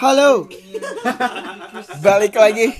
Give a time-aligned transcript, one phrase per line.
[0.00, 0.48] Halo.
[2.00, 2.72] Balik lagi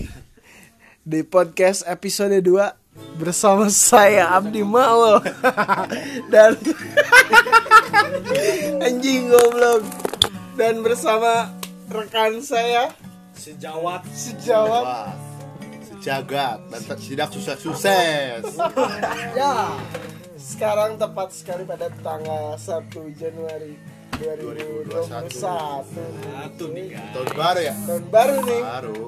[1.04, 5.20] di podcast episode 2 bersama saya Abdi Maul.
[6.32, 6.56] Dan
[8.88, 9.84] anjing goblok.
[10.56, 11.52] Dan bersama
[11.92, 12.96] rekan saya
[13.36, 14.00] sejawat.
[14.16, 15.12] sejawat.
[15.84, 16.64] Sejagat.
[16.72, 18.40] Dan tidak sukses sukses
[19.38, 19.68] ya
[20.40, 22.88] sekarang tepat sekali pada tanggal 1
[23.20, 23.93] Januari
[24.24, 26.64] 2021 satu.
[26.72, 27.74] Nih kan tahun baru ya?
[27.84, 28.62] Tahun baru nih.
[28.64, 29.00] Baru.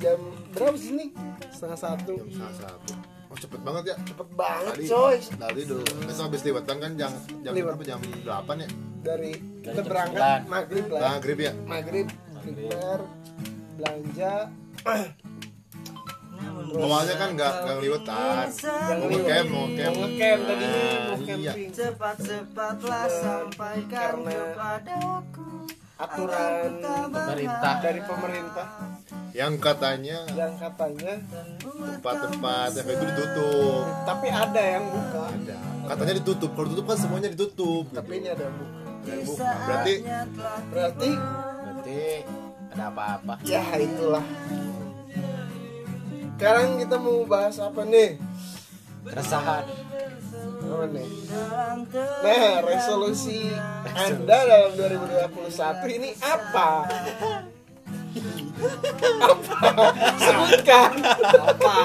[0.00, 0.18] Jam
[0.56, 1.08] berapa sih nih?
[1.52, 2.12] Setengah satu.
[2.16, 2.92] Jam setengah satu.
[3.28, 3.96] Oh cepet banget ya?
[4.06, 5.16] Cepet banget tadi coy.
[5.18, 5.84] Tadi dulu.
[6.06, 7.82] Besok habis liwatan kan jam jam berapa?
[7.84, 8.68] Jam delapan ya?
[9.04, 11.00] Dari kita berangkat maghrib lah.
[11.18, 11.52] Maghrib ya?
[11.68, 12.06] Maghrib
[12.44, 13.02] prepare
[13.74, 14.32] belanja
[16.74, 20.82] awalnya kan nggak nggak liwatan mau ngecamp mau mau ngecamp ngecamp tadi mau
[21.24, 21.52] Nah, iya.
[21.52, 25.48] camping Cepat-cepatlah sampaikan Karena kepadaku
[25.94, 26.70] aturan
[27.06, 27.74] pemerintah.
[27.80, 28.66] dari pemerintah.
[29.30, 31.14] yang katanya yang katanya
[31.58, 33.82] tempat-tempat yang itu ditutup.
[34.04, 35.22] Tapi ada yang buka.
[35.26, 35.56] Ada.
[35.84, 36.50] Katanya ditutup.
[36.52, 37.84] Kalau tutup kan semuanya ditutup.
[37.90, 38.78] Tapi ini ada yang buka.
[38.78, 39.50] Ada yang buka.
[39.66, 39.92] berarti
[40.70, 41.10] berarti
[41.62, 41.98] berarti
[42.70, 43.34] ada apa-apa.
[43.42, 44.24] Ya itulah
[46.34, 48.18] sekarang kita mau bahas apa nih?
[49.06, 49.64] Keresahan.
[50.66, 51.08] Apa nih?
[52.26, 53.54] Nah resolusi
[53.94, 56.90] anda dalam 2021 ini apa?
[59.22, 59.56] Apa?
[60.18, 60.92] Sebutkan.
[61.22, 61.78] Apa?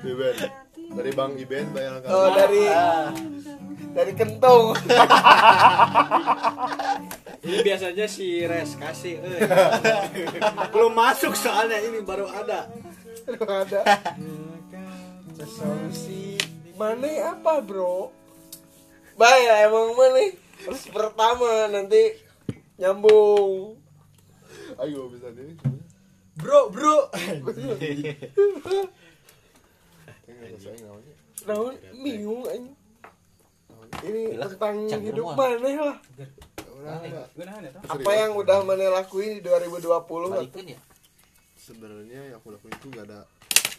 [0.00, 0.36] Iben.
[0.88, 2.64] Dari bang Iben bayang oh dari
[3.92, 4.72] dari kentung
[7.44, 9.40] ini biasanya si Res kasih eh.
[10.72, 12.72] belum masuk soalnya ini baru ada
[13.28, 13.84] Belum ada.
[15.36, 16.40] Resolusi
[16.80, 18.08] mana apa bro?
[19.20, 20.32] Baik emang mana
[20.64, 22.16] terus pertama nanti
[22.80, 23.76] nyambung.
[24.80, 25.60] Ayo bisa nih
[26.40, 27.12] bro bro.
[31.44, 32.76] Naon bingung anjing.
[34.08, 35.98] Ini tentang hidup mana lah.
[37.92, 39.84] Apa yang udah mana lakuin di 2020
[40.32, 40.80] Balikin ya
[41.68, 43.20] sebenarnya yang aku lakuin itu gak ada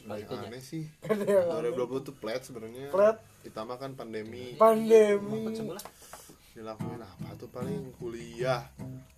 [0.08, 0.88] Balik yang aneh sih.
[1.12, 2.88] Ada yang 2020 tuh flat sebenarnya.
[2.88, 3.20] Flat.
[3.44, 4.56] ditambah kan pandemi.
[4.56, 5.48] Pandemi.
[6.56, 7.96] dilakuin apa tuh paling?
[8.00, 8.64] Kuliah.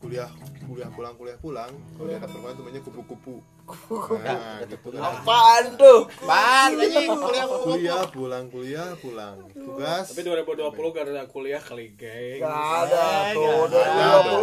[0.01, 0.29] Kuliah
[0.65, 1.71] kuliah pulang kuliah pulang.
[1.97, 5.01] Kuliah perempuan tuh namanya kupu-kupu nah gitu kan.
[5.01, 5.99] Apaan tuh?
[6.23, 7.09] pan anjing?
[7.09, 9.37] kuliah kuliah pulang kuliah pulang.
[9.51, 10.11] Tugas?
[10.11, 12.39] Tapi 2020 gak ada kuliah kali geng.
[12.43, 12.51] Gak
[12.87, 13.65] ada tuh.
[13.67, 13.81] ada.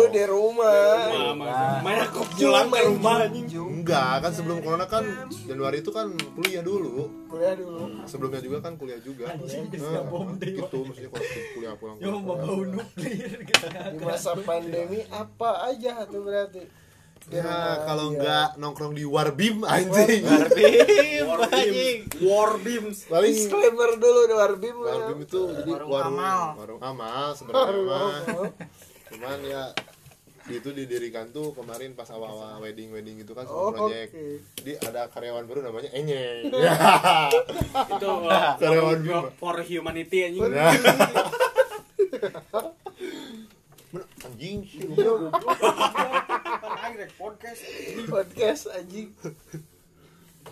[0.08, 1.80] 2020 di rumah.
[1.84, 3.48] main aku pulang ke rumah anjing.
[3.54, 5.04] Enggak kan sebelum corona kan
[5.46, 7.28] Januari itu kan kuliah dulu.
[7.28, 8.04] Kuliah dulu.
[8.08, 9.28] sebelumnya juga kan kuliah juga.
[9.36, 9.44] Nah,
[10.40, 12.88] gitu maksudnya kalau kuliah pulang kuliah
[13.92, 16.87] Di masa pandemi apa aja tuh berarti?
[17.30, 18.10] Ya rumah kalau aja.
[18.10, 20.22] enggak nongkrong di Warbim anjing.
[20.24, 21.98] Warbim.
[22.18, 22.84] Warbim.
[23.04, 24.76] Paling disclaimer dulu di Warbim.
[24.78, 26.40] Warbim itu jadi Warung warung amal.
[26.56, 27.26] warung amal.
[27.32, 28.00] Sebenarnya
[29.08, 29.62] cuman ya
[30.48, 34.10] itu didirikan tuh kemarin pas awal-awal wedding wedding gitu kan Oh, project.
[34.10, 34.24] oke.
[34.56, 36.48] jadi ada karyawan baru namanya Enyeng
[37.90, 39.24] itu uh, Karyawan Bim.
[39.36, 40.48] for humanity anjing
[44.28, 44.84] anjing sih
[48.08, 49.08] Podcast anjing.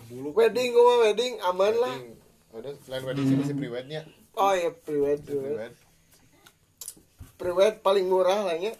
[0.09, 1.93] Wedding gua mah wedding aman lah.
[1.93, 2.15] Wedding.
[2.57, 4.01] Udah selain wedding sih masih pre-wednya
[4.37, 5.73] Oh ya prewed prewed.
[7.37, 8.73] pre-wed paling murah lah ya.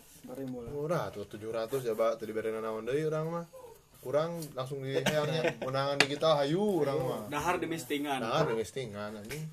[0.73, 3.45] murah tuh 700 ya pak tadi berenan naon deui urang mah
[4.01, 9.17] kurang langsung di healnya undangan digital hayu urang mah dahar di mistingan nah ada listingan
[9.17, 9.45] anjing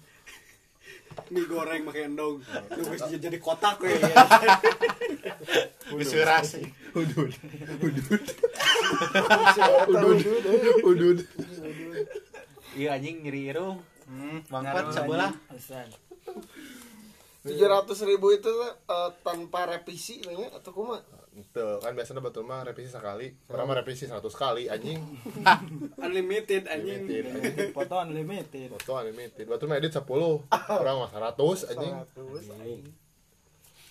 [1.33, 2.43] mie goreng pakai endog
[2.77, 3.95] lu bisa jadi kotak we
[5.95, 6.65] Beserasi.
[6.97, 7.31] Udud.
[7.81, 8.25] Udud.
[9.89, 10.19] Udud.
[10.85, 11.19] Udud.
[12.75, 13.79] iya anjing nyeri irung
[14.51, 15.33] mangkat sebelah
[17.45, 18.49] Tujuh ratus ribu itu
[18.89, 20.97] eh, tanpa revisi lah ya atau kuma?
[21.35, 23.27] Tuh, kan biasanya betul mah revisi sekali.
[23.51, 25.03] Orang mah revisi 100 kali anjing.
[25.99, 27.71] unlimited anjing Limited anjing.
[27.75, 29.45] foto unlimited Foto unlimited.
[29.51, 30.07] Betul mah edit 10.
[30.71, 31.95] Orang mah 100 anjing.
[32.15, 32.43] Seratus.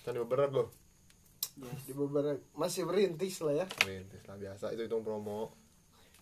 [0.07, 0.71] Kan berat loh.
[1.83, 3.65] Di beberapa masih berintis lah ya.
[3.83, 5.51] Rintis lah biasa itu hitung promo.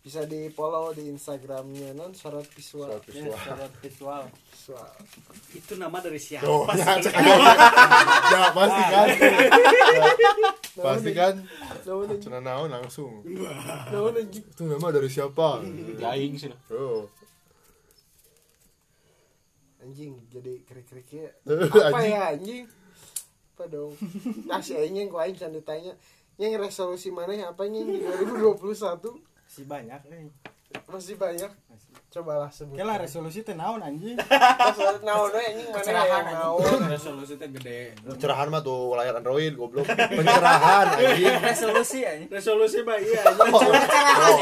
[0.01, 2.89] Bisa di follow di Instagramnya non sorot visual.
[3.05, 3.69] Surat visual.
[3.85, 4.89] visual Visual.
[5.53, 7.33] itu nama dari siapa Tuh, ya, cek aja.
[8.33, 9.07] Ya, pasti kan.
[10.81, 11.35] Ya, Pasti kan.
[12.17, 13.21] Cina naon langsung.
[13.93, 14.41] Naon anjing?
[14.41, 15.61] Itu nama dari siapa?
[15.95, 17.05] jaing sih Tuh.
[19.81, 22.13] Anjing jadi krik-kriknya Tuh, apa anjing.
[22.13, 22.63] ya anjing?
[23.53, 23.93] Apa dong?
[24.45, 25.93] Nah si anjing kau aing can ditanya
[26.37, 28.57] yang resolusi mana apa yang di 2021
[29.45, 30.29] Si banyak euy.
[30.87, 31.51] Masih banyak.
[32.11, 32.75] Cobalah sebut.
[32.75, 34.19] Oke lah resolusi teh naon anjing.
[35.01, 35.67] naon we anjing?
[35.71, 36.91] Mana yang naon?
[36.91, 37.95] Resolusi teh gede.
[38.19, 39.87] Cerahan mah tuh layar Android goblok.
[39.87, 41.39] Pencerahan anjing.
[41.39, 43.23] resolusi aja resolusi mah iya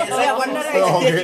[0.09, 1.21] saya bener ya Oh, oke.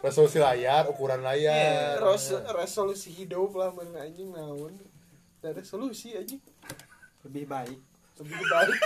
[0.00, 1.98] Resolusi layar, ukuran layar.
[1.98, 4.78] Res- resolusi hidup lah mana anjing naon.
[5.42, 6.38] Dan resolusi anjing.
[7.26, 7.78] Lebih baik.
[8.20, 8.78] lebih baik.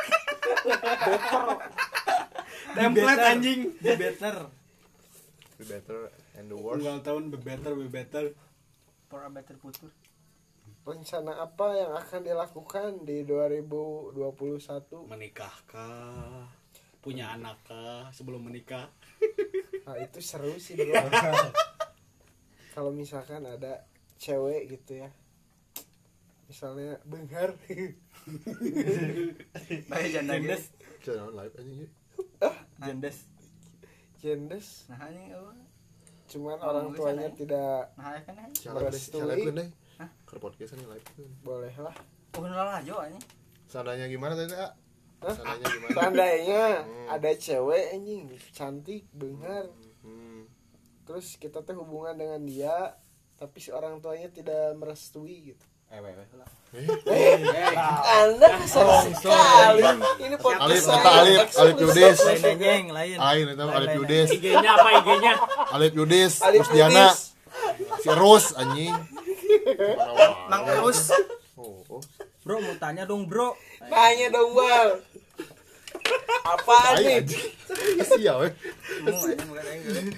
[1.05, 1.45] Better
[2.77, 3.61] template anjing.
[3.81, 4.49] Be better.
[5.59, 6.83] Be better and the worst.
[6.83, 8.35] Tunggal tahun be better be better.
[9.11, 9.93] For a better future.
[10.85, 14.21] Rencana apa yang akan dilakukan di 2021
[15.09, 16.45] menikahkah?
[17.01, 18.91] Punya anak kah sebelum menikah?
[19.85, 20.97] Nah itu seru sih bro.
[22.75, 23.85] Kalau misalkan ada
[24.17, 25.12] cewek gitu ya.
[26.49, 27.53] Misalnya benghar.
[29.93, 30.73] Baik janda Jendes.
[31.05, 31.93] gitu Jangan live anjing.
[32.81, 33.19] Jendes.
[34.17, 35.53] jendes nah ini apa
[36.25, 38.47] cuman Oh, orang tuanya tidak nah ya kan ya?
[38.73, 39.69] Merestui.
[40.25, 41.06] Ke podcast nih live.
[41.41, 41.94] boleh lah
[42.32, 43.21] oh lah jo ini
[43.65, 44.71] Seandainya gimana tadi, A?
[45.21, 45.31] Hah?
[45.31, 45.93] Seandainya gimana?
[45.94, 47.06] seandainya Hmm.
[47.11, 49.69] ada cewek anjing cantik benghar
[50.00, 50.49] Hmm.
[51.05, 52.97] terus kita teh hubungan dengan dia
[53.35, 56.49] tapi si orang tuanya tidak merestui gitu Eh, weh, weh lah.
[58.19, 59.87] anda sekali
[60.27, 62.19] ini Alif, kata Alif, Alif Yudis.
[62.19, 63.17] Lain anjing, lain.
[63.21, 64.29] Lain itu Alif Yudis.
[64.35, 65.35] IG-nya apa IG-nya
[65.71, 67.15] Alif Yudis, Alif Diana,
[68.03, 68.95] si Rus anjing.
[70.51, 70.67] mang
[71.55, 72.03] Oh, oh.
[72.43, 73.55] Bro, mau tanya dong, Bro.
[73.89, 75.01] tanya dong bang
[76.45, 77.47] apaan Tai nih anjing.
[78.05, 78.49] Sia we.
[79.05, 80.17] Mau aja bukan aing geuleuh.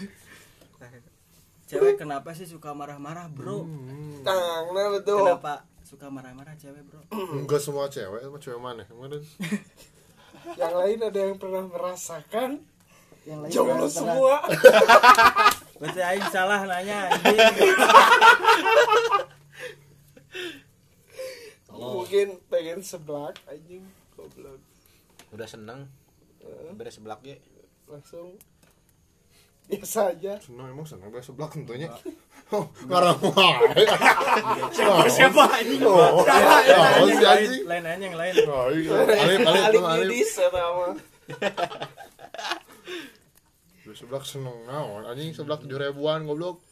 [1.67, 3.67] Cewek kenapa sih suka marah-marah, Bro?
[4.23, 7.03] tang nah betul Kenapa suka marah-marah cewek, Bro?
[7.11, 8.83] Enggak semua cewek, sama cewek mana?
[8.85, 9.19] Kemarin.
[10.61, 12.63] yang lain ada yang pernah merasakan
[13.23, 14.35] Yang lain jomblo pernah- semua
[15.79, 17.37] Berarti aing salah nanya anjing.
[21.77, 23.85] mungkin pengen seblak anjing
[24.15, 24.57] goblok
[25.29, 25.85] udah seneng
[26.73, 27.37] beres sebelak ya
[27.85, 28.41] langsung
[29.67, 31.91] biasa aja Senang emang senang beres sebelah tentunya.
[32.55, 33.19] Oh, ngarang.
[34.71, 37.65] Siapa siapa anjing Oh, ya, oh, si lain, anjing.
[37.67, 38.35] lain aja yang lain.
[38.47, 38.95] Oh, iya.
[39.43, 40.07] Alif.
[40.07, 40.87] Yudis ya nama
[43.83, 45.03] Beres sebelah seneng naon?
[45.07, 46.63] Anjing sebelah tujuh ribuan goblok.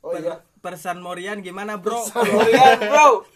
[0.00, 2.00] oh iya Per San Morian gimana, Bro?
[2.06, 3.26] Samorian bro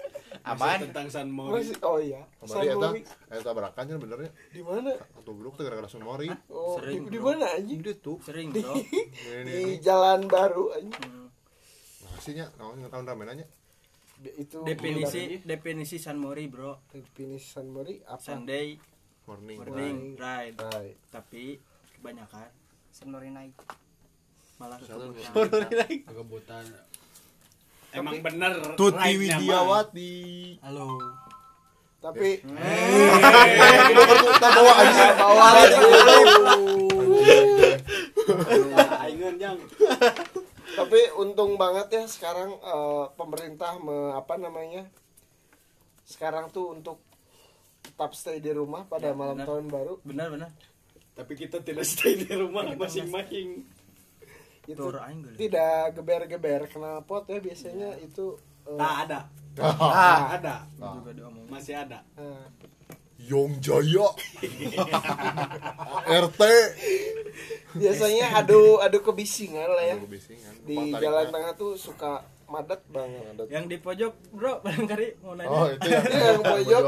[0.47, 3.01] apaan tentang San Mori oh iya Kemarin eta Samori
[3.35, 4.31] eta berakan kan benernya.
[4.49, 6.31] di mana Atau goblok teh gara-gara Sumori.
[6.49, 8.17] oh di, Sering, di mana anjing Dia tuh.
[8.23, 9.79] Sering, di ini.
[9.81, 11.27] jalan baru anjing
[11.99, 13.47] Nah, sihnya nggak tahu ramenanya.
[14.23, 16.89] itu Definisi definisi San Mori, Bro.
[16.89, 18.79] definisi San Mori apa Sunday
[19.27, 19.59] Morning.
[19.59, 20.55] morning ride.
[20.57, 20.97] Right.
[21.11, 21.59] Tapi
[21.93, 22.47] kebanyakan
[22.89, 23.53] Senori naik
[24.57, 25.11] malah Satu.
[25.13, 26.65] kekebutan.
[27.97, 29.11] Emang bener Tuti.
[29.17, 30.15] Widiawati.
[30.61, 30.99] Halo.
[31.99, 33.19] tapi Kita
[34.53, 35.11] bawa anjing.
[35.17, 35.47] bawa
[40.69, 44.87] tapi untung banget ya sekarang eh, pemerintah me, apa namanya
[46.05, 46.99] sekarang tuh untuk
[47.81, 49.47] tetap stay di rumah pada Ya, malam benar.
[49.49, 50.51] tahun baru Benar, benar.
[51.15, 53.67] tapi kita tidak stay di rumah masing-masing
[54.67, 54.99] itu Tur
[55.39, 58.35] tidak geber-geber knalpot ya biasanya itu
[58.67, 59.21] eh, nah ada.
[59.57, 60.69] Ah, ada.
[60.77, 61.49] Juga diomong.
[61.49, 62.05] masih ada.
[62.13, 62.45] Nah,
[63.17, 64.13] Yong Jaya.
[66.29, 66.41] RT.
[67.77, 69.97] biasanya adu adu kebisingan lah ya.
[69.97, 70.53] Aduh, bisingan.
[70.65, 73.49] di jalan tengah tuh suka madat banget.
[73.49, 75.49] Yang di pojok, Bro, barangkali mau nanya.
[75.49, 76.05] Oh, itu yang
[76.37, 76.83] yang pojok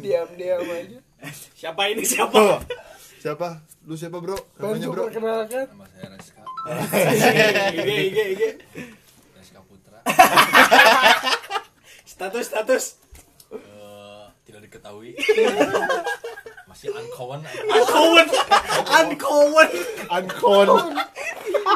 [0.00, 0.98] diam-diam aja.
[1.56, 2.64] Siapa ini siapa
[3.24, 3.56] Siapa?
[3.88, 4.36] Lu siapa, Bro?
[4.60, 5.08] Namanya, Bro.
[5.08, 6.44] perkenalkan Nama saya Reska,
[7.72, 8.48] ige ige ige
[9.32, 9.96] Reska Putra.
[12.12, 12.84] status status
[13.48, 15.16] Eh, tidak diketahui.
[16.68, 17.40] Masih uncommon.
[17.64, 18.28] uncommon
[18.92, 19.68] uncommon
[20.04, 20.68] Unknown.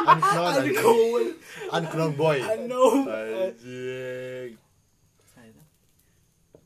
[0.05, 0.53] Unknown.
[0.53, 1.23] Unknown.
[1.73, 2.37] Unknown boy.
[2.45, 4.53] Anjing.
[5.25, 5.61] Saya itu.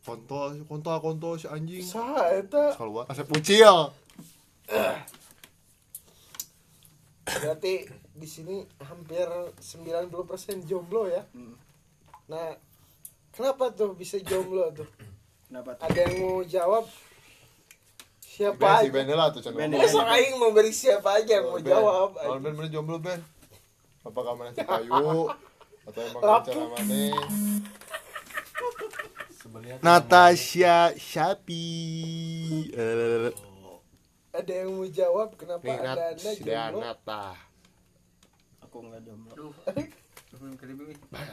[0.04, 1.88] Kontol, kontol, kontol si anjing.
[1.88, 3.08] sah eta Keluar.
[3.08, 3.96] Asep ucil.
[7.24, 7.74] Berarti
[8.14, 9.26] di sini hampir
[9.56, 10.12] 90%
[10.64, 11.56] jomblo ya Hmm.
[12.26, 12.54] nah
[13.32, 14.88] kenapa tuh bisa jomblo tuh
[15.48, 15.84] Kenapa tuh?
[15.84, 16.86] ada yang mau jawab
[18.20, 19.60] siapa Ben, si aja Ben lah tuh channel.
[19.60, 21.70] Ben, Masa aing mau beri siapa aja yang mau Ben.
[21.70, 22.38] jawab Kalau.
[22.40, 23.22] Ben bener jomblo Ben.
[24.02, 25.30] Apakah mana si kayu
[25.88, 27.00] atau emang cara mana?
[29.80, 31.68] Natasha Shapi
[32.74, 33.30] eh
[34.34, 37.26] ada yang mau jawab kenapa Nat ada anda si jomblo Nata
[38.64, 39.32] Aku enggak jomblo.
[39.32, 39.54] Aduh.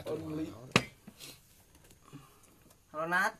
[0.07, 0.45] Only
[2.91, 3.33] Halo Nat.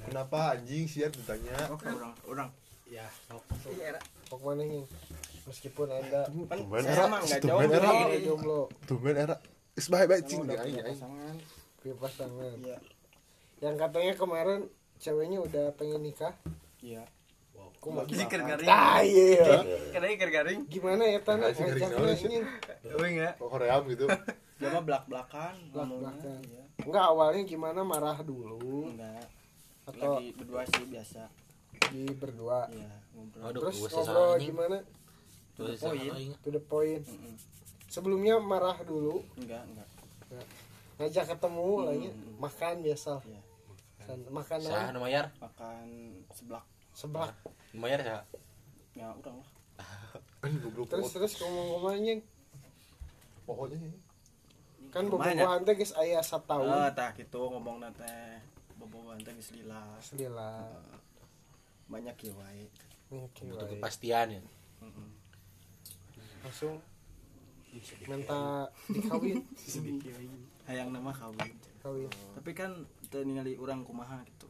[0.00, 2.48] kenapa anjing sih ditanya Oh, orang, orang.
[2.86, 3.42] Ya, sok.
[3.68, 4.00] Iya, Ra.
[4.24, 4.84] kok mana nih
[5.44, 7.04] meskipun anda Kan Tumben era,
[7.36, 7.90] tumben jauh era.
[8.18, 9.36] jomblo tumben era
[9.74, 11.34] is baik baik cing Udah ya punya ya pasangan.
[11.76, 12.78] punya pasangan Iya.
[13.60, 14.60] yang katanya kemarin
[14.96, 16.32] ceweknya udah pengen nikah
[16.78, 17.04] Iya.
[17.84, 18.64] Kumaha Iker garing.
[18.66, 19.44] ah iya
[19.92, 20.60] Karena iker garing.
[20.66, 22.36] gimana ya tanah ngajaknya ini
[22.88, 23.32] enggak.
[23.36, 24.06] kok koream gitu
[24.54, 26.08] Dia mah belak-belakan ngomongnya.
[26.14, 26.40] Belak-belakan.
[26.46, 26.62] Iya.
[26.80, 29.26] enggak awalnya gimana marah dulu Enggak.
[29.84, 31.22] atau Lagi berdua sih biasa.
[31.86, 33.44] di berdua Iya, ngobrol.
[33.44, 34.76] Aduh, terus ngobrol gimana
[35.54, 36.14] Tuh, Tuh, salah poin.
[36.16, 36.32] aing.
[36.40, 37.04] to the point
[37.86, 39.88] sebelumnya marah dulu Enggak, enggak.
[40.96, 41.84] ngajak ketemu Hmm.
[41.84, 43.40] lah ya makan biasa Iya.
[44.00, 45.26] San- makan Sah mayar?
[45.38, 45.86] Makan
[46.30, 46.64] seblak.
[46.94, 47.34] Seblak
[47.74, 48.22] Nu mayar sah.
[48.94, 49.48] Ya, udah lah.
[50.44, 50.52] kan
[50.86, 52.22] terus terus ngomong-ngomongnya
[53.44, 53.80] pokoknya
[54.94, 58.38] kan Lumayan, bobogohan teh geus aya Oh, satahun tah gitu ngomong teh.
[58.78, 59.82] Bobogohan teh geus lila.
[59.98, 60.70] Selila
[61.90, 62.70] Banyak ya wae.
[63.10, 64.40] Butuh kepastian ya.
[64.80, 65.08] Heeh.
[66.44, 66.76] langsung
[68.04, 70.12] minta dikawin Sedikit
[70.68, 71.50] hayang nama kawin.
[71.80, 74.48] kawin Tapi kan ningali urang kumaha gitu.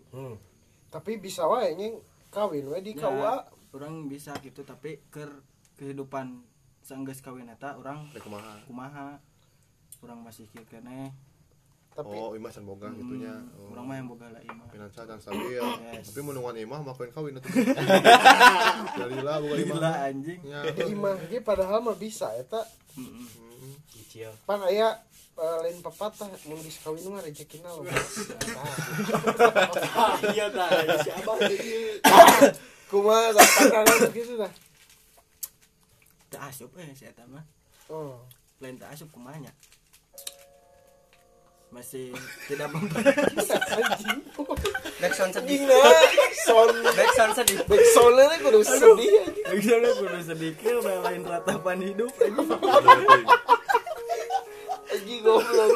[0.90, 1.98] tapi bisa wae nyeng
[2.34, 3.34] kawin we di Ya, KUA
[3.74, 5.30] Urang bisa gitu tapi ker
[5.78, 6.42] kehidupan
[6.82, 8.54] sanggeus kawin eta urang Rek kumaha.
[8.66, 9.06] Kumaha
[10.02, 11.14] urang masih kieu keneh
[11.94, 13.70] tapi oh imah can boga gitunya Hmm, oh.
[13.70, 14.66] urang mah yang boga lah imah.
[14.66, 16.10] Finansial dan stabil Yes.
[16.10, 17.46] tapi menungan imah mah kawin kawin atuh.
[18.98, 19.78] Dalila bukan imah.
[19.78, 20.40] Gila anjing.
[20.42, 22.66] Di imah ge padahal mah bisa eta
[22.98, 23.26] Heeh.
[23.86, 24.34] Cicil.
[24.42, 24.90] pan aya
[25.34, 27.86] eh, lain pepatah mun geus kawin mah rezekina loh.
[30.34, 31.32] Iya tah, siapa
[32.90, 34.52] kumaha da pandangan gitu dah.
[36.26, 37.42] Teu asup eh si eta mah.
[37.86, 38.18] Oh.
[38.58, 39.54] Lain teu asup kumaha nya
[41.74, 42.14] masih
[42.46, 43.02] tidak memper
[45.02, 45.58] Backsound sedih.
[45.66, 45.76] Gina,
[46.46, 46.70] sound.
[46.96, 47.58] Backsound sedih.
[47.68, 49.46] back soundnya teh kudu sedih anjing.
[49.58, 52.48] Misalnya kudu sedikit lain ratapan hidup anjing.
[54.88, 55.70] anjing goblok.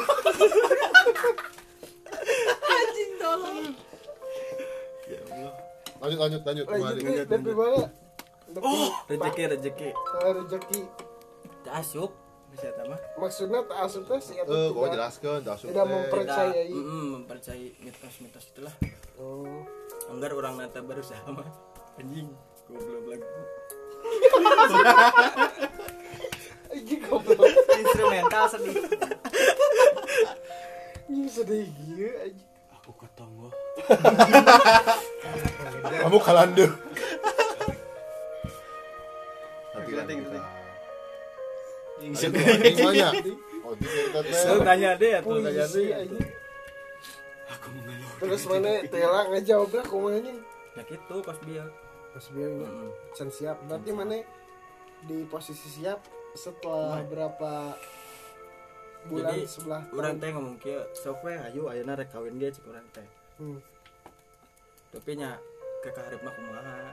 [5.05, 5.53] Ya Allah.
[5.99, 6.65] Lanjut lanjut lanjut.
[6.65, 7.81] Kembali lanjut tapi mana
[8.57, 9.89] oh rezeki rezeki
[10.25, 10.81] rezeki
[11.61, 12.09] teu
[13.15, 15.91] maksudnya tak asup teh si eta eh gua tidak- jelaskan tak asup tidak teh.
[15.91, 16.65] memper- Percayai.
[16.65, 18.73] Tidak, mm, mempercayai mitos-mitos itulah.
[19.15, 19.61] Oh.
[20.09, 21.45] Anggar orang nata berusaha mah
[21.95, 22.27] anjing
[22.65, 23.27] goblok lagi.
[26.69, 27.41] Anjing goblok.
[27.75, 28.75] Instrumental sedih.
[31.03, 32.47] anjing sedih gitu anjing.
[32.75, 33.47] Aku ketemu
[35.91, 36.65] kamu kalande
[41.99, 42.31] Anjing
[42.79, 43.13] banyak
[43.63, 45.51] oh deh ya tuh deh
[47.49, 50.39] aku mengeluh terus mana tela ngejawab lah kumaha anjing
[50.77, 51.65] ya gitu pas dia.
[52.09, 52.89] Pas Mm-mm.
[53.13, 53.57] can siap.
[53.67, 54.17] Berarti mana
[55.05, 55.99] di posisi siap
[56.35, 57.75] setelah berapa
[59.07, 62.67] bulan Jadi, sebelah orang teh ngomong kia sok we ayo ayeuna rek kawin ge cik
[62.67, 63.07] urang teh
[63.39, 63.55] hmm.
[64.91, 65.39] tapi nya
[65.79, 66.91] ke kaharep mah kumaha.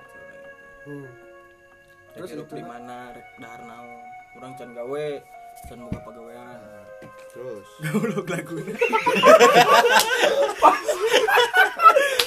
[0.87, 1.11] Hmm.
[2.15, 5.07] Terus itu di mana rek dahar naon urang can gawe
[5.65, 6.61] can boga pagawean
[7.33, 7.67] terus.
[7.85, 8.73] Goblok laguna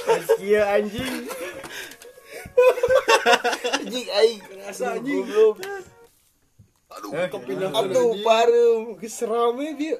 [0.10, 1.30] pas kieu anjing.
[3.78, 5.22] Anjing aing Rasa anjing.
[5.26, 5.58] goblok.
[6.90, 9.98] Aduh Kepindah aduh parem geus rame dia.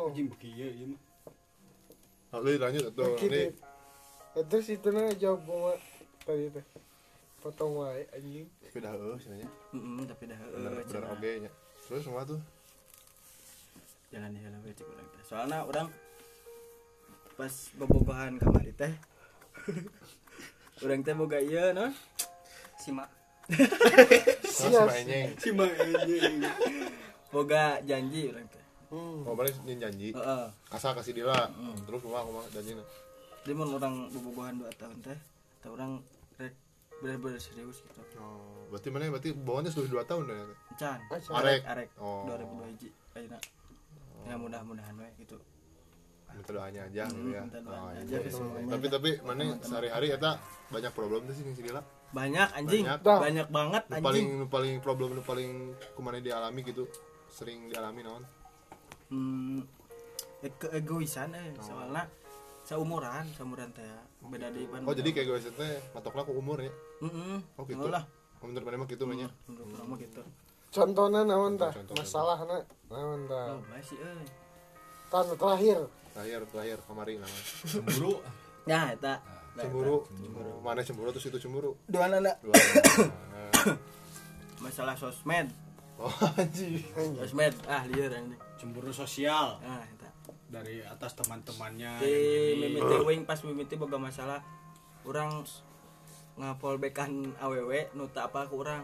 [0.00, 0.08] Oh.
[0.08, 1.00] Anjing bekieu ieu mah.
[2.28, 3.56] Oh, lu lanjut Oke, ini?
[4.36, 5.74] Terus itu nah jawab gua
[6.24, 6.64] tadi teh
[7.38, 8.46] potong wae anjing.
[8.62, 9.48] Tapi dah eh sebenarnya.
[9.74, 10.50] Heeh, tapi dah eh,
[10.84, 11.50] bener oke nya.
[11.86, 12.40] Terus semua tuh?
[14.08, 15.88] Jangan dihalang we cik urang teh soalnya orang
[17.36, 18.88] pas bobogohan kamari teh
[20.84, 21.92] urang teh boga ieu no?
[22.80, 23.08] Simak.
[23.52, 24.88] terus Siap.
[24.88, 26.40] si Enyeng Si Mang anjing.
[27.28, 28.64] boga janji urang teh.
[28.88, 29.28] Hmm.
[29.28, 29.36] oh
[29.68, 30.16] nyin janji?
[30.16, 30.44] Heeh.
[30.72, 31.52] Asal kasih dia lah.
[31.84, 32.80] Terus rumah rumah janjinya
[33.48, 35.18] jadi mun orang bobogohan 2 tahun teh
[35.64, 36.04] teh urang
[36.98, 38.00] rek bener-bener serius gitu.
[38.18, 38.66] Oh.
[38.68, 39.06] Berarti mana?
[39.08, 40.38] Berarti bawahnya sudah dua tahun dah
[40.76, 40.98] Can.
[41.32, 41.62] Arek.
[41.64, 41.88] arek.
[41.96, 42.26] Oh.
[42.26, 43.38] 2002 hiji ayeuna
[44.24, 45.38] ya mudah-mudahan we gitu.
[46.28, 47.40] Minta doanya aja Hmm, gitu ya.
[47.40, 48.18] minta doanya Oh, aja iya.
[48.20, 48.68] ke semuanya.
[48.68, 50.30] tapi tapi mana sehari-hari eta
[50.68, 52.84] banyak problem tuh sih yang si Dila banyak anjing.
[52.84, 53.00] Banyak.
[53.04, 54.04] banyak, banget anjing.
[54.04, 55.50] paling paling problem nu paling
[55.94, 56.84] kumana dialami gitu
[57.28, 58.24] sering dialami naon?
[59.08, 59.60] Hmm,
[60.38, 61.64] e- keegoisan eh Oh.
[61.64, 62.04] soalnya
[62.68, 63.88] seumuran seumuran teh
[64.20, 66.68] beda di oh jadi kayak gue teh matoknya ku umur ya?
[67.00, 67.40] Heeh.
[67.56, 67.88] oh gitu.
[67.88, 68.04] Lah.
[68.38, 70.20] Oh, menurut mana mah gitu banyak menurut mah gitu.
[70.68, 71.72] Contohnya naon tah?
[71.96, 72.60] Masalahna
[72.92, 73.56] naon tah?
[73.56, 74.26] Oh masih euy
[75.08, 75.80] tan terakhir.
[76.12, 78.12] Terakhir terakhir kemarin nama cemburu.
[78.68, 79.14] Ya eta.
[79.56, 80.04] Cemburu.
[80.60, 81.08] mana cemburu?
[81.16, 81.72] Terus itu cemburu.
[81.88, 82.52] Dua anak dua
[83.32, 83.74] Nah.
[84.60, 85.48] masalah sosmed.
[85.96, 86.84] Oh anjing.
[87.16, 87.56] Sosmed.
[87.64, 89.56] Ah liar ini cemburu sosial.
[89.64, 89.82] Ah
[90.48, 92.16] dari atas teman-temannya di
[92.56, 94.40] mimiti wing pas mimiti boga masalah
[95.04, 95.44] orang
[96.40, 98.82] ngapolbekan aww nuta apa ke orang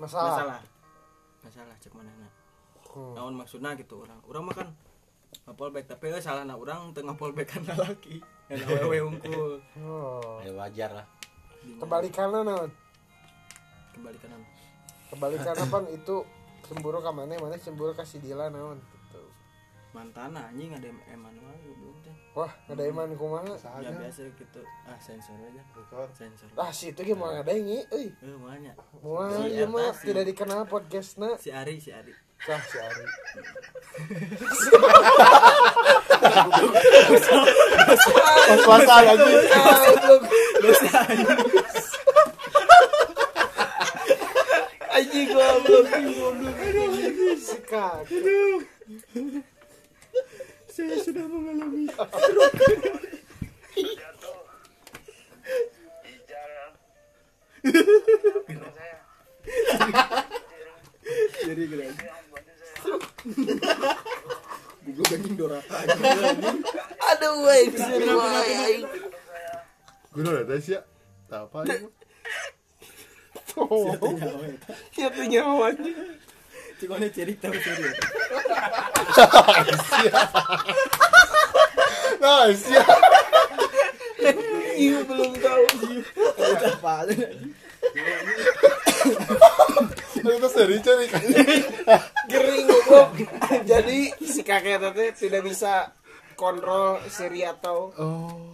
[0.00, 0.60] masalah, masalah.
[1.40, 2.12] Masalah cek mana
[2.90, 3.14] Hmm.
[3.14, 4.68] naon maksudnya gitu orang orang makan
[5.46, 8.18] ngapolbek tapi eh, salah na orang tengah polbekan laki
[8.50, 11.06] dan aww unggul oh ya wajar lah.
[11.60, 12.70] Kebalikannya naon?
[13.94, 14.42] Kembali kanan
[15.06, 16.26] kebalikannya pan itu
[16.66, 18.82] cemburu ka mana mana cemburu kasih Dila naon
[19.90, 24.62] mantan anjing ada Emmanuel belum teh wah ada iman kumaha ya sahaja biasa gitu.
[24.86, 25.62] Ah sensor aja.
[26.14, 26.46] Sensor.
[26.54, 27.42] Ah si itu gimana?
[27.42, 28.14] Ada yang euy.
[28.14, 28.74] Eh banyak.
[29.02, 31.34] Wah, Si iya mah tidak dikenal podcastnya.
[31.42, 32.14] Si Ari si Ari.
[32.46, 33.04] Cah si Ari.
[38.46, 39.42] Pas-pasan anjing.
[44.94, 45.28] Anjing.
[45.34, 45.84] Goblok.
[45.90, 46.56] Goblok.
[47.42, 48.06] Si kak
[50.80, 51.84] saya sudah mengalami
[61.44, 61.94] jadi keren
[64.80, 65.76] Gugu anjing doraka
[67.10, 68.76] aduh wey sini wey
[70.10, 70.82] gue udah ada sih ya.
[71.30, 71.86] Tak apa ya.
[73.54, 73.94] Oh
[74.90, 75.94] siapa nyawa Cuma
[76.88, 77.46] ini cerita
[82.20, 82.76] nah sih
[84.80, 85.64] Iya belum tahu
[90.20, 91.24] Apa itu seri cari kan
[92.28, 93.08] Gering goblok
[93.64, 95.88] Jadi si kakek tete tidak bisa
[96.36, 98.52] kontrol siri atau oh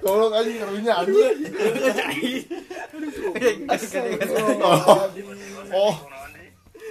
[0.00, 1.36] Tolong anjing karunya anjing
[5.72, 5.96] oh.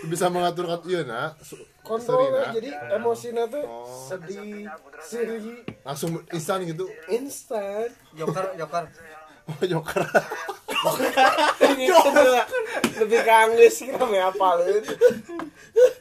[0.01, 1.37] Bisa mengatur kat iya nak.
[1.85, 3.85] Kontrolnya jadi emosinya tuh Oh.
[3.85, 4.65] sedih
[5.01, 5.61] siri.
[5.85, 6.89] Langsung instan gitu.
[7.05, 7.89] Instan.
[8.17, 8.83] Joker, Joker.
[9.49, 10.01] oh joker.
[11.61, 12.41] Ini tuh
[13.05, 14.81] lebih kangen sih kami apalin.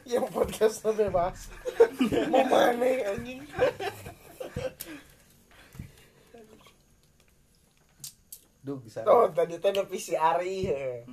[0.09, 1.47] Yang podcastnya bebas
[2.27, 3.45] mau mana anjing
[8.61, 9.05] duh bisa.
[9.09, 11.05] Oh tadi teh si Ari ya.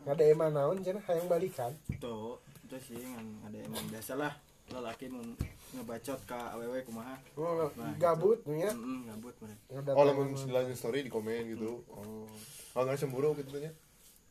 [0.00, 1.72] nggak ada emang naon cenah hayang balikan.
[2.00, 4.32] Tuh, itu sih ngan ada emang biasalah
[4.72, 5.36] lelaki mun
[5.76, 7.16] ngebacot ke aww kumaha.
[7.36, 7.68] Oh,
[8.00, 8.72] gabut nih ya?
[8.72, 9.92] Heeh, gabut mereka.
[9.92, 11.84] Oh lamun selain story di komen gitu.
[11.92, 12.24] Oh.
[12.72, 13.72] Kalau nggak cemburu gitu nya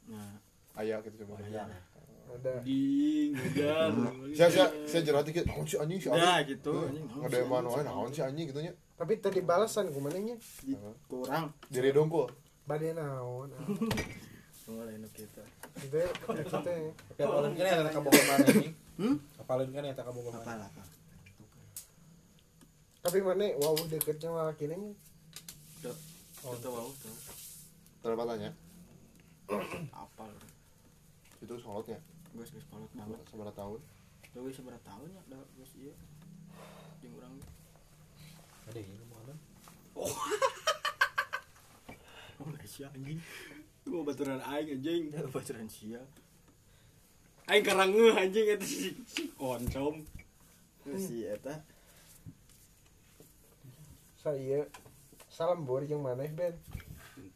[0.10, 0.42] Nah,
[0.82, 1.44] ayah gitu cemburu.
[1.46, 2.62] Ada.
[2.62, 3.90] Ding udah
[4.38, 7.30] saya saya saya jerat dikit naon sih anjing si Ya, Ari gitu, anjing, naon nggak
[7.30, 8.74] ada si yang mana naon sih anjing gitu nya.
[8.98, 10.38] Tapi tadi balasan ke mana nya
[11.10, 11.54] kurang.
[11.70, 13.50] Diri dongkul badai naon
[15.10, 15.42] kita.
[15.82, 18.70] itu itu teh tapi apalin kan ya kabogoh mana ini.
[19.42, 20.84] Apalin kan ya kabogoh Apa mana lah, apa?
[23.00, 24.94] tapi mana wow deketnya laki nih
[25.82, 25.96] Tuh,
[26.62, 27.16] tuh wow, tuh.
[28.00, 28.52] terbatannya
[29.90, 30.24] Apa?
[30.30, 30.38] Lu?
[31.42, 31.98] itu solotnya
[32.30, 33.18] Gue geus kolot banget.
[33.26, 33.80] seberapa tahun?
[34.30, 35.22] Tuh geus seberapa tahun ya?
[35.26, 35.98] Da geus ieu.
[37.02, 37.34] Jeung urang
[38.64, 39.34] ada ini mau apa
[39.98, 40.14] Oh,
[42.80, 43.20] Malaysia anjing.
[43.90, 45.04] gua baturan aing anjing.
[45.12, 46.00] Bacaran sia.
[47.52, 50.00] aing karang ngeuh anjing eta si si oncom
[50.88, 51.60] Si eta.
[54.16, 54.64] Saya
[55.28, 56.56] salam bor yang mana Ben?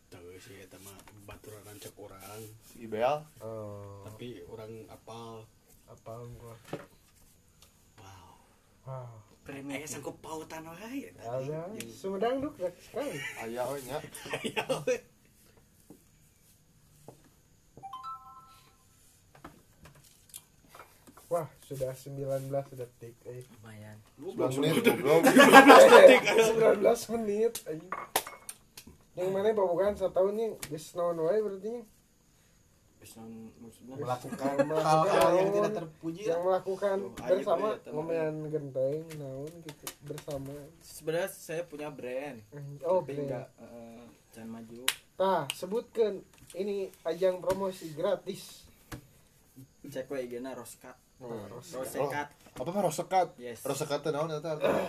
[0.08, 0.96] Tahu sih eta mah
[1.28, 3.04] baturan rancak orang si Ibel?
[3.44, 4.08] Oh.
[4.08, 5.44] Tapi orang apal.
[5.92, 6.56] Apa gua.
[8.00, 8.32] Wow.
[8.88, 9.12] Wow
[9.44, 13.20] Preme sanggup pautan wae ada Sumedang duk sekali.
[13.44, 14.00] Ayah we nya.
[14.88, 15.12] Wah
[21.74, 23.42] sudah 19 detik eh.
[23.58, 23.98] Lumayan.
[24.22, 24.84] 11 menit.
[24.86, 25.24] Goblok
[27.02, 27.54] 19 menit
[29.14, 30.52] yang mana pembukaan setahun nih.
[30.70, 31.86] Geus naon wae berarti
[33.60, 33.94] maksudna?
[34.00, 40.54] melakukan Melakukan hal-hal yang tidak terpuji yang melakukan Tuh, bersama ngomean genteng naon gitu bersama.
[40.80, 42.40] Sebenarnya saya punya brand.
[42.88, 43.24] oh tapi brand.
[43.28, 44.82] enggak eh, jangan maju.
[45.14, 46.24] Tah, sebutkan
[46.58, 48.66] ini ajang promosi gratis.
[49.84, 50.56] Cek we IG-na
[51.24, 53.64] Rosekat apa mah rosekat Yes.
[53.64, 54.86] rosekat teh naon eta artinya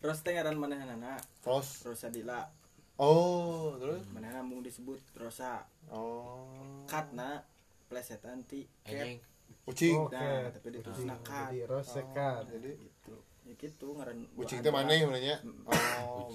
[0.00, 2.50] ros teh ngaran manehanana ros rosadila
[2.96, 4.02] oh terus?
[4.08, 5.66] Manehana mung disebut rosa.
[5.88, 6.46] Oh.
[6.84, 7.42] Katna
[7.86, 9.18] plesetan ti cat Anjing.
[9.64, 9.96] kucing.
[10.00, 10.14] Oke.
[10.14, 12.42] nah tapi ditulisna kat Jadi rosekat.
[12.48, 13.14] jadi gitu.
[13.44, 15.36] Ya gitu ngaran kucing teh maneh sebenarnya.
[16.02, 16.28] Oh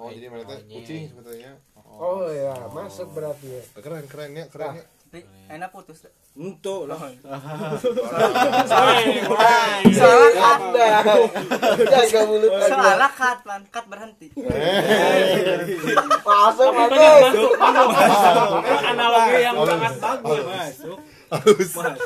[0.00, 0.58] oh jadi mana teh?
[0.66, 1.52] Kucing sebetulnya
[1.84, 3.62] Oh ya, masuk berarti ya.
[3.76, 4.84] keren keren ya keren ya
[5.22, 6.08] enak putus.
[6.34, 6.98] Untuk lah.
[8.70, 8.98] Salah.
[10.34, 10.88] Anda.
[11.78, 13.62] Jaga mulut salah kat man.
[13.70, 14.28] Kat berhenti.
[16.20, 17.50] Masuk masuk.
[18.64, 20.42] Analogi yang sangat bagus.
[20.42, 20.98] Masuk.
[21.32, 21.96] halus Nah,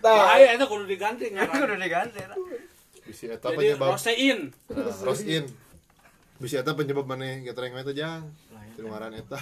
[0.00, 1.66] Bahaya itu kudu diganti aku ngaran.
[1.66, 2.38] udah diganti lah.
[3.06, 3.90] bisa eta Jadi penyebab?
[3.94, 4.38] rosein.
[4.70, 5.44] Nah, rosin
[6.36, 8.22] bisa eta penyebab maneh getereng we teh jang?
[8.74, 9.38] Teu ngaran eta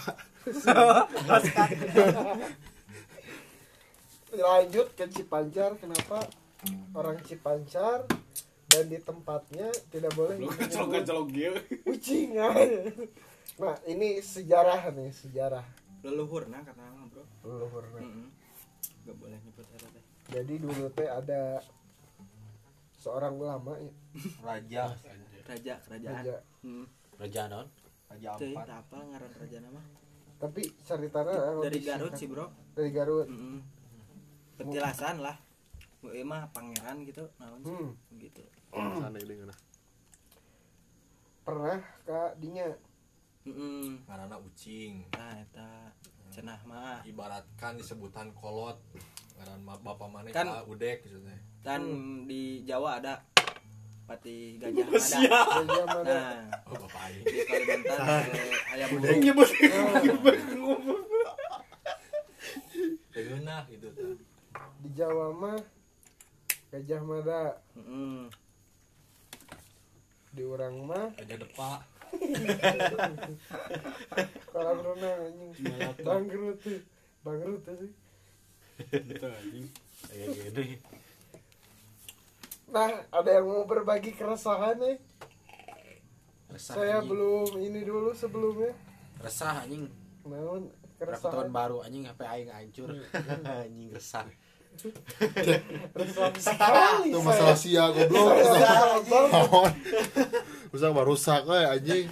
[4.39, 5.77] lanjut ke Cipancar.
[5.79, 6.27] Kenapa
[6.97, 8.09] orang Cipancar
[8.71, 10.41] dan di tempatnya tidak boleh
[11.31, 11.55] gitu.
[11.87, 12.91] kucing aja.
[13.55, 15.63] Nah, ini sejarah nih, sejarah
[16.05, 18.05] leluhur nah kata mah bro leluhurnya.
[18.05, 18.29] Heeh.
[19.09, 20.05] Gak boleh nyebut teh.
[20.29, 21.65] Jadi dulu teh ada
[23.01, 23.93] seorang ulama ya,
[24.45, 24.85] Raja.
[25.45, 26.21] Raja, kerajaan.
[26.25, 26.37] raja.
[26.61, 26.85] Hmm.
[27.21, 27.67] Raja non.
[28.09, 28.67] Raja empat.
[28.69, 29.81] apa ngaran raja nama?
[30.41, 31.33] Tapi ceritanya
[31.65, 32.47] Dari Garut sih, Bro.
[32.77, 33.29] Dari Garut.
[33.29, 33.59] Heeh.
[34.55, 35.37] Petilasan lah.
[35.99, 37.73] Gue mah pangeran gitu, naon sih?
[37.73, 37.91] Hmm.
[38.15, 38.43] Gitu.
[38.71, 39.55] sana ini ngana
[41.41, 42.67] Pernah kak dinya
[43.45, 44.01] Heeh.
[44.03, 45.05] Ngaranna ucing.
[45.13, 45.93] Nah, eta
[46.29, 48.81] cenah mah Ibaratkan disebutan kolot.
[49.37, 51.21] Ngaran bapak maneh Kan- ka udek gitu
[51.61, 51.81] kan
[52.25, 53.21] di Jawa ada
[54.05, 55.01] pati gajah ada.
[55.01, 56.05] raja mana?
[56.05, 57.25] Nah, Oh, bapak aing.
[57.25, 58.33] di Kalimantan ada
[58.71, 59.17] ayam budek.
[59.19, 59.49] Nyebut
[63.11, 64.05] Tegeunah gitu teh.
[64.85, 65.59] Di Jawa mah
[66.69, 68.27] Gajah Mada, Heeh.
[70.29, 71.73] di orang mah Aja depa.
[74.49, 75.53] kolam renang anjing.
[76.01, 76.81] Bangkrut tuh.
[77.23, 77.93] Bangkrut tuh sih.
[78.91, 79.41] Kayak
[80.53, 80.67] gini.
[82.67, 84.97] Nah, ada yang mau berbagi keresahan nih?
[86.51, 87.09] Resah Saya anjing.
[87.09, 88.75] belum ini dulu sebelumnya.
[89.19, 89.87] resah anjing.
[90.25, 91.51] Naon Berapa tahun keresahan?
[91.51, 92.91] baru anjing HP aing hancur.
[93.63, 94.27] anjing resah.
[96.39, 97.09] Sekali.
[97.11, 98.35] itu masalah sia goblok.
[100.75, 102.07] Rusak mah rusak we anjing.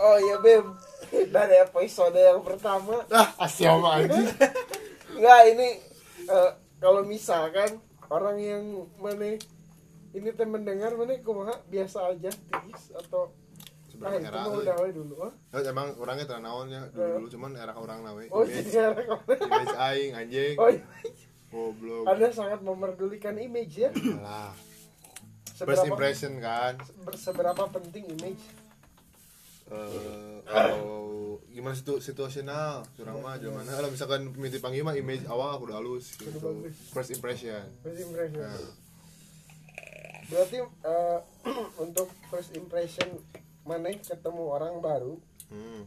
[0.00, 0.74] Oh iya Bim.
[1.10, 3.02] Dari episode yang pertama.
[3.10, 3.34] Ah
[3.78, 4.26] mah anjing?
[5.18, 5.68] Enggak ini
[6.30, 9.38] eh, Kalau misalkan Orang yang mana
[10.10, 13.30] Ini teh mendengar mana kumaha biasa aja tingis atau
[14.00, 15.32] Ah seberapa itu era udah we dulu ah.
[15.52, 18.24] Ya, emang orangnya tenan naonnya dulu dulu cuman era orang nawe.
[18.32, 18.72] Oh image.
[18.72, 19.38] jadi ada kemarin.
[19.44, 20.54] image aing anjing.
[20.56, 20.84] Oh iya.
[21.52, 22.04] goblok.
[22.08, 23.90] Anda sangat memerdulikan image ya.
[24.24, 24.56] Lah
[25.66, 26.80] first impression kan?
[27.04, 28.42] ber- seberapa penting image?
[29.70, 32.82] Eh kalau gimana situ situasional?
[32.96, 36.66] Curang mah zaman kalau misalkan mimpi panggil mah image awal udah halus gitu.
[36.90, 37.62] First impression.
[37.84, 38.42] First impression.
[38.42, 38.72] Nah.
[40.30, 41.18] Berarti eh,
[41.84, 43.06] untuk first impression
[43.62, 45.82] Maneh ketemu orang baru hmm.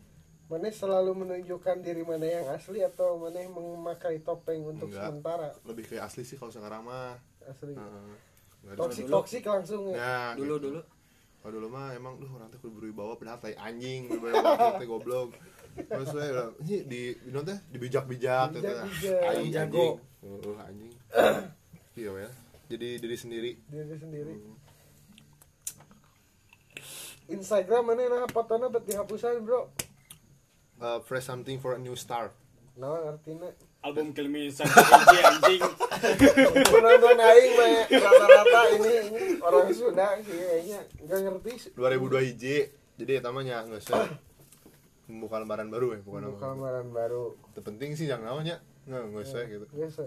[0.51, 5.09] Maneh selalu menunjukkan diri mana yang asli atau Maneh memakai topeng untuk Enggak.
[5.09, 7.73] sementara lebih kayak asli sih kalau sekarang mah asli.
[7.73, 9.97] Ada- Toksik toksik langsung ya.
[9.97, 10.65] Nah, Dulu gitu.
[10.71, 10.81] dulu.
[11.43, 15.35] Kalau dulu mah emang duh orang teh kudu berwibawa padahal tai anjing berwibawa teh goblok.
[15.75, 18.61] Terus we udah ini di di teh dibijak-bijak teh.
[18.61, 19.19] Bijak-bijak.
[19.25, 19.59] Ai Jago.
[19.59, 19.93] anjing.
[20.21, 20.93] Heeh anjing.
[21.93, 22.29] Iya ya.
[22.69, 23.51] Jadi diri sendiri.
[23.67, 24.33] Diri sendiri.
[27.31, 29.71] Instagram mana nah fotona bet dihapusan bro.
[30.83, 32.35] Uh, fresh something for a new star.
[32.75, 33.47] Nah artinya
[33.85, 35.61] album kelimisan hiji anjing.
[36.73, 42.57] penonton aing mah ya, rata-rata ini ini orang Sunda sih kayaknya nggak ngerti 2002 hiji.
[42.99, 43.87] Jadi eta mah nya geus
[45.03, 46.37] membuka lembaran baru ya, bukan apa.
[46.39, 47.35] gambaran baru.
[47.55, 49.65] Terpenting sih yang namanya nggak geus we gitu.
[49.71, 50.01] Biasa.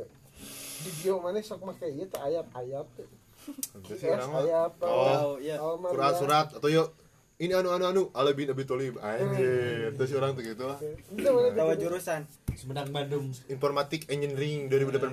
[0.84, 5.56] Di bio mana sok make ieu teh ayat-ayat mah ayat oh, Oh, iya.
[5.62, 6.88] Surat-surat atau yuk
[7.36, 11.84] ini anu anu anu ala bin abi tolib anjir terus orang tuh gitu lah gitu.
[11.84, 12.24] jurusan.
[12.56, 13.28] Sumedang Bandung.
[13.52, 15.12] informatik engineering 2018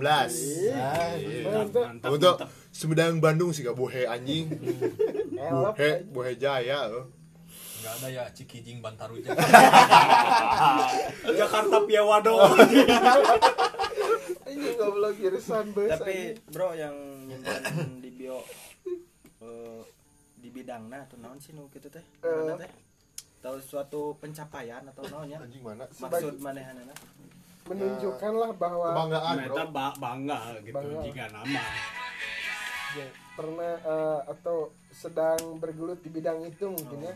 [1.44, 2.08] Mantap.
[2.08, 2.40] untuk
[2.72, 4.48] Sumedang Bandung sih gak bohe anjing
[5.52, 7.12] bohe bohe jaya oh.
[7.84, 9.36] Enggak ada ya Cikijing Bantaruja.
[11.44, 12.40] Jakarta Piawado.
[14.56, 15.92] Ini goblok jurusan bus.
[15.92, 16.96] Tapi bro yang
[17.28, 18.40] nyimpan di bio
[20.54, 22.06] eh, di bidangna atau naon sih nu kitu teh?
[22.22, 22.72] Ngaranna teh?
[23.42, 25.42] Tahu suatu pencapaian atau naonnya?
[25.42, 26.94] anjing mana Maksud manehanana?
[27.64, 31.00] menunjukkanlah bahwa kebanggaan Nah, bro eta ba- bangga gitu Bangga.
[31.02, 31.64] jika nama.
[32.94, 34.58] ya, pernah eh, atau
[34.92, 37.16] sedang bergelut di bidang itu mungkin ya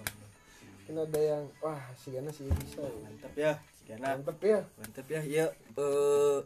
[0.80, 2.96] mungkin ada yang wah si Gana sih bisa ya.
[3.04, 5.46] mantap ya sekian mantep ya mantap ya ya
[5.76, 6.40] eh,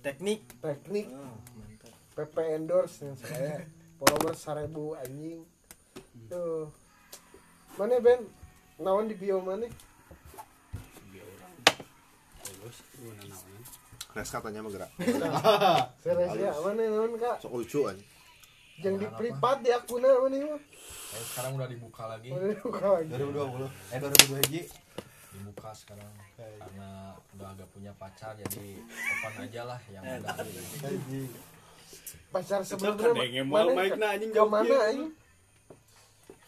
[0.00, 3.66] teknik teknik oh, mantap PP endorse yang saya
[3.98, 5.42] follower seribu anjing
[6.28, 6.68] tuh.
[7.80, 8.20] Mana Ben?
[8.80, 9.66] Nawan di bio mana?
[14.12, 14.90] Res katanya mah gerak.
[16.04, 17.36] Serius ya mana nawan kak?
[17.40, 18.04] Sok lucu aja
[18.82, 20.60] yang di privat di akun mana mah?
[21.12, 22.28] Eh, sekarang udah dibuka lagi.
[22.32, 23.08] Mana buka lagi.
[23.14, 26.12] 2020 eh 2021 dibuka sekarang.
[26.36, 26.90] Karena
[27.36, 30.28] udah agak punya pacar jadi open aja lah yang ada
[32.32, 33.80] pacar sebelumnya kadenge ma- moal mana?
[33.84, 34.80] mic na anjing ke jauh mana kieu.
[34.80, 35.10] anjing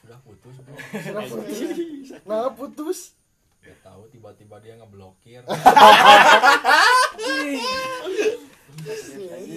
[0.04, 0.76] sudah putus bro.
[1.00, 1.58] Sudah putus.
[2.28, 3.00] Nah putus.
[3.64, 5.40] Gak tahu tiba-tiba dia ngeblokir.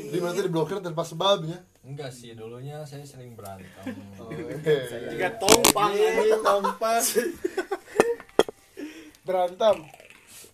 [0.07, 3.91] Di mana diblokir tanpa sebabnya enggak sih dulunya saya sering berantem.
[5.11, 6.39] Jika tompang anjing.
[6.39, 7.03] tampak
[9.27, 9.83] berantem.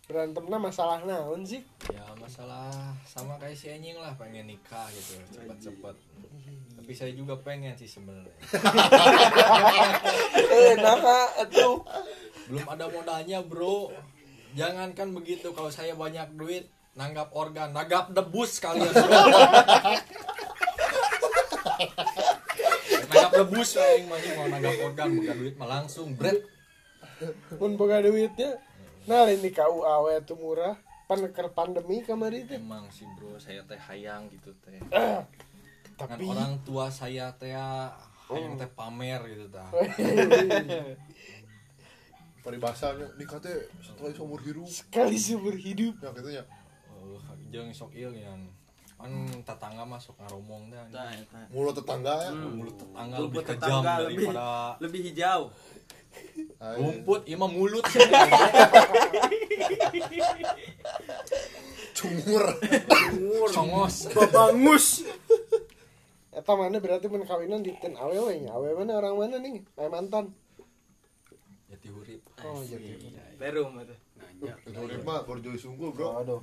[0.04, 1.64] Berantemnya masalah naon sih?
[1.88, 5.96] Ya masalah sama kayak si anjing lah pengen nikah gitu cepet-cepet
[6.84, 8.36] tapi saya juga pengen sih sebenarnya.
[10.54, 11.80] Eh nah itu
[12.52, 13.88] belum ada modalnya bro.
[14.52, 16.68] Jangankan begitu kalau saya banyak duit
[17.00, 17.72] nanggap organ.
[17.72, 19.16] Nanggap debus kalian bro.
[23.08, 26.44] Nanggap debus yang mah, mau nanggap organ bukan duit mah langsung bread
[27.56, 28.60] pun boga duitnya.
[29.08, 30.76] Nah ini kau awe tuh murah.
[31.08, 31.24] Pan
[31.56, 33.40] pandemi kamari teh emang sih bro.
[33.40, 34.84] Saya teh hayang gitu teh
[36.04, 39.68] Kan tapi orang tua saya teh hayang teh pamer gitu tah
[42.44, 44.68] paribasanya nikah teh setelah seumur hidup.
[44.68, 45.96] Sekali seumur hidup.
[46.04, 46.44] Ya gitu ya
[46.92, 47.16] oh,
[47.48, 48.52] jeung sok ieu yang
[48.94, 49.12] kan
[49.44, 51.40] tetangga masuk ngaromong Tah, eta.
[51.52, 52.32] mulut tetangga ya?
[52.32, 54.48] Mulut tetangga Rumput lebih kejam tetangga lebih- daripada
[54.80, 55.42] lebih hijau.
[56.60, 57.84] Rumput ima mulut.
[61.94, 62.44] Cumur
[63.56, 65.08] congos Babangus.
[66.34, 68.52] Eta mana berarti mun kawinan di ten awewe nya.
[68.58, 70.34] Awewe mana orang mana nih Aya mantan.
[71.70, 72.98] Jati hurip oh jadi
[73.38, 73.96] perum eta
[74.34, 74.78] itu.
[74.78, 76.22] Urip mah borjoy sungguh bro.
[76.22, 76.42] Aduh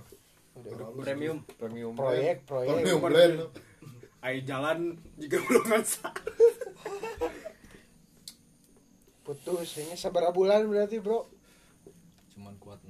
[1.00, 1.46] premium.
[1.58, 1.94] Premium.
[1.94, 2.82] Proyek proyek.
[2.82, 3.38] Premium blend
[4.20, 6.12] Ai jalan juga belum sa.
[9.24, 11.30] putus ini seberapa bulan berarti bro.
[12.34, 12.89] Cuman kuat 6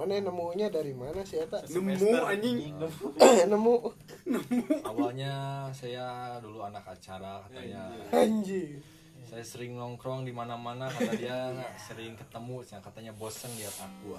[0.00, 0.72] mana nemunya?
[0.72, 1.60] Dari mana sih eta?
[1.68, 2.72] Nemu anjing.
[3.52, 3.74] nemu.
[4.88, 7.92] Awalnya saya dulu anak acara katanya.
[8.08, 8.80] Anjing.
[9.28, 12.64] Saya sering nongkrong di mana-mana kata dia sering ketemu.
[12.64, 14.16] Yang katanya bosen lihat aku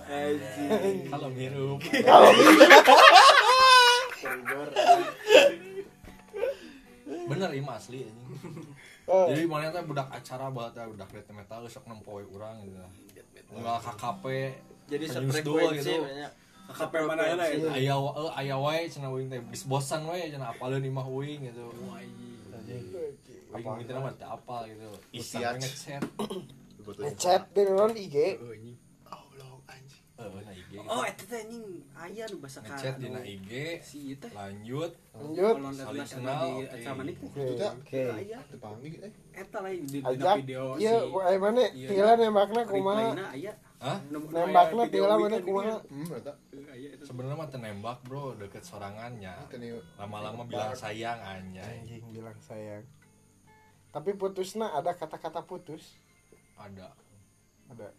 [1.09, 1.81] kalau hirup
[7.31, 8.29] bener ima asli anjing.
[9.07, 12.75] oh, jadi mana budak acara banget ya budak death metal sok nempoe urang gitu.
[13.55, 14.23] Enggak KKP
[14.91, 16.03] jadi sefrekuensi gitu.
[16.03, 16.31] banyak.
[16.71, 17.35] KKP mana ya,
[17.75, 21.67] aya eh, aya wae cenah uing teh geus bosan wae cenah apaleun imah uing gitu.
[23.51, 24.87] Uing gitu mah teu apal gitu.
[25.11, 25.55] Iseng Utiat.
[25.59, 26.03] ngechat.
[27.19, 28.37] Chat di non IG eh
[30.21, 30.85] na IG gitu.
[30.85, 31.65] oh eta teh anjing.
[31.97, 33.51] Aya nu basa ka ngechat dina IG
[33.83, 34.31] si teh.
[34.31, 34.91] Lanjut.
[35.17, 35.55] Lanjut.
[35.57, 36.61] Kalau Saling kenal, oke.
[36.61, 36.75] itu
[37.57, 37.71] teh.
[37.73, 39.11] Oke aya dipanggil eh.
[39.33, 39.99] Eta lah di,
[40.45, 41.87] video iya aya mana Iya.
[41.89, 43.07] tinggal nembakna kumaha?
[43.33, 43.97] aya Hah?
[43.97, 46.05] Aya video tinggal mana kumaha hmm
[47.01, 49.33] sebenarnya mah tenembak bro deket sorangannya.
[49.97, 51.81] Lama-lama bilang sayang anjay.
[51.81, 52.85] Anjing bilang sayang.
[53.89, 55.97] Tapi putusna ada kata-kata putus?
[56.61, 56.93] Ada.
[57.73, 57.89] Ada.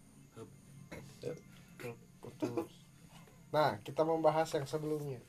[2.23, 2.71] Putus.
[3.53, 5.21] Nah kita membahas yang sebelumnya.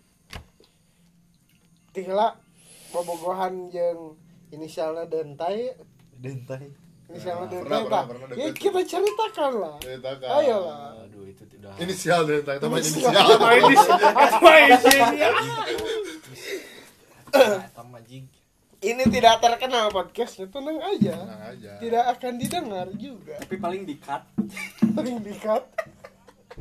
[1.92, 2.40] Tinggal
[2.96, 4.16] bobogohan yang
[4.48, 5.76] inisialnya dentai.
[6.16, 9.76] Dentai inisialnya Nah, dentai pernah, tak pernah, pernah ya kita ceritakan lah.
[9.80, 10.28] Ceritakan.
[10.34, 13.12] Ayolah aduh itu tidak inisial itu mah Inisial.
[13.12, 13.40] inisial.
[13.40, 15.30] Main di apa isinya?
[17.34, 18.26] Eta mah jig
[18.84, 21.16] ini tidak terkenal podcastnya tenang aja.
[21.16, 21.72] Tenang aja.
[21.80, 23.40] Tidak akan didengar juga.
[23.40, 24.24] Tapi paling di cut
[24.92, 25.64] paling dikat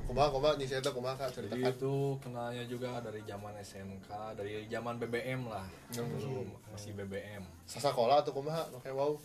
[0.09, 1.37] kumaha kumaha nyisi eta kumaha kak?
[1.37, 5.67] Jadi ceritakan itu kenalnya juga dari zaman SMK dari zaman BBM lah.
[5.91, 8.71] Dulu masih BBM sasakola atau kumaha?
[8.71, 9.19] Pakai wow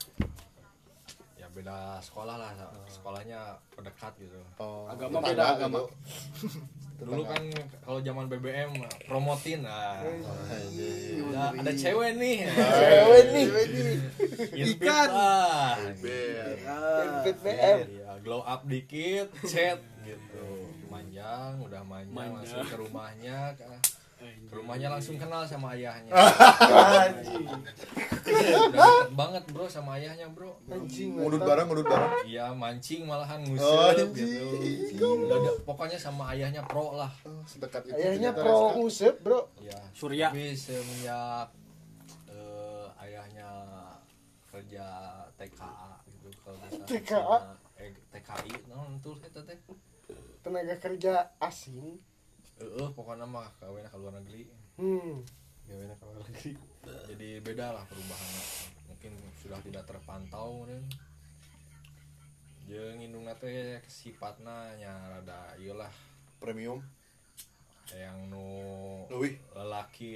[1.57, 2.51] beda sekolah lah
[2.85, 3.39] sekolahnya
[3.73, 4.37] berdekat gitu.
[4.61, 5.81] Oh, Agama beda agama.
[5.81, 5.89] gitu.
[6.97, 7.37] dulu kan
[7.85, 8.73] kalau zaman BBM
[9.05, 11.29] promotin lah Anjing.
[11.29, 12.37] ada, ada cewek nih.
[12.49, 13.45] Cewek nih.
[14.65, 15.09] Ikan.
[16.01, 16.49] Bel.
[17.21, 20.45] Fit BM ya glow up dikit chat gitu.
[20.89, 22.33] Manjang udah manjang, Manjang.
[22.33, 23.53] langsung ke rumahnya
[24.49, 26.11] rumahnya langsung kenal sama ayahnya.
[28.25, 30.57] Deket banget bro sama ayahnya bro.
[30.67, 32.11] Anjing ngudut bareng ngudut bareng.
[32.25, 34.89] Iya mancing malahan ngusir anjing.
[34.89, 37.11] gitu pokoknya sama ayahnya pro lah.
[37.23, 39.53] Oh, sedekat itu ayahnya pro ngusep bro.
[39.61, 40.33] Ya Surya.
[40.33, 41.47] tapi semenjak
[42.31, 43.49] eh, ayahnya
[44.49, 44.85] kerja
[45.37, 46.57] TKA gitu kalau.
[46.89, 47.37] TKA?
[47.77, 49.57] eh, TKI non tuh itu teh.
[50.41, 51.99] Tenaga kerja asing
[52.57, 54.49] eh pokoknya mah kawin ke luar negeri.
[54.81, 55.21] Hmm.
[55.69, 56.51] Kawin ke luar negeri.
[57.13, 58.43] Jadi beda lah perubahannya
[58.87, 60.81] mungkin sudah tidak terpantau kan
[62.67, 65.91] jeung indungna teh sifatna nya rada ieu lah
[66.41, 66.83] premium.
[67.87, 68.47] Yang nu
[69.07, 69.39] Leuwih.
[69.55, 70.15] lelaki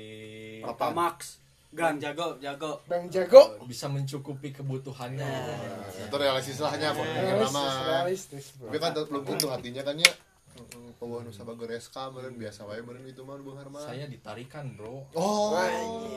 [0.60, 1.40] Papa Max.
[1.72, 2.84] Gan jago, jago.
[2.84, 3.56] bang jago.
[3.64, 5.24] Eh, bisa mencukupi kebutuhannya.
[5.24, 10.12] Nah, itu realistis lahnya kok realistis realistis tapi kan belum tentu hatinya kan ya
[11.02, 15.08] pembawa nusa bagereska meureun biasa wae meureun itu mah beunghar mah saya ditarikan bro.
[15.18, 15.58] Oh.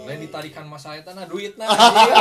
[0.04, 1.70] Lain ditarikan mas saya tanah duit nah.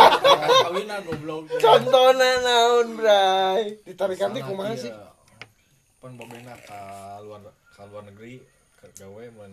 [0.70, 1.50] Kawinan goblok.
[1.60, 3.84] Contohnya naon bray?
[3.84, 4.92] Ditarikan teh Sana kumaha ieu, sih?
[6.00, 6.82] Pan bobena ka
[7.26, 7.42] luar
[7.74, 8.40] ka luar negeri
[8.80, 9.52] ke gawe mun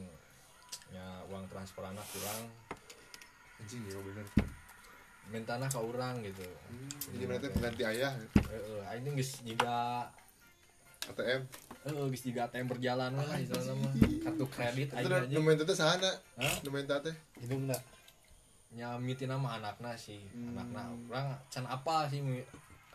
[0.95, 2.47] nya uang transfer anak kurang.
[3.61, 4.27] Anjing ya bener
[5.31, 6.43] mintana ka urang gitu.
[7.15, 8.13] Jadi mana teh pengganti ayah
[8.51, 10.11] heeh aing geus jiga
[11.09, 11.43] ATM
[11.81, 13.93] heeh geus jiga ATM berjalan lah istilahna mah.
[14.21, 16.55] Kartu kredit aja nu main teh sahana Hah?
[16.61, 17.81] nu main teh Hidung enggak?
[18.71, 20.23] nya mitina mah anakna sih.
[20.31, 20.55] Hmm.
[20.55, 22.23] anakna urang can apa sih?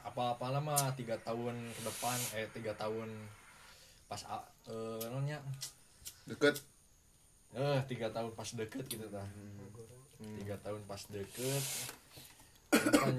[0.05, 3.09] Apa-apa mah tiga tahun ke depan eh tiga tahun
[4.07, 4.21] pas
[4.69, 5.41] eh namanya?
[6.29, 6.61] Deket.
[7.57, 9.27] Eh tiga tahun pas deket gitu tah.
[10.21, 10.37] Hmm.
[10.39, 11.63] tiga tahun pas deket.
[12.71, 13.17] Kan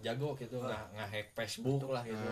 [0.00, 2.22] jago gitu nggak nggak hack Facebook lah gitu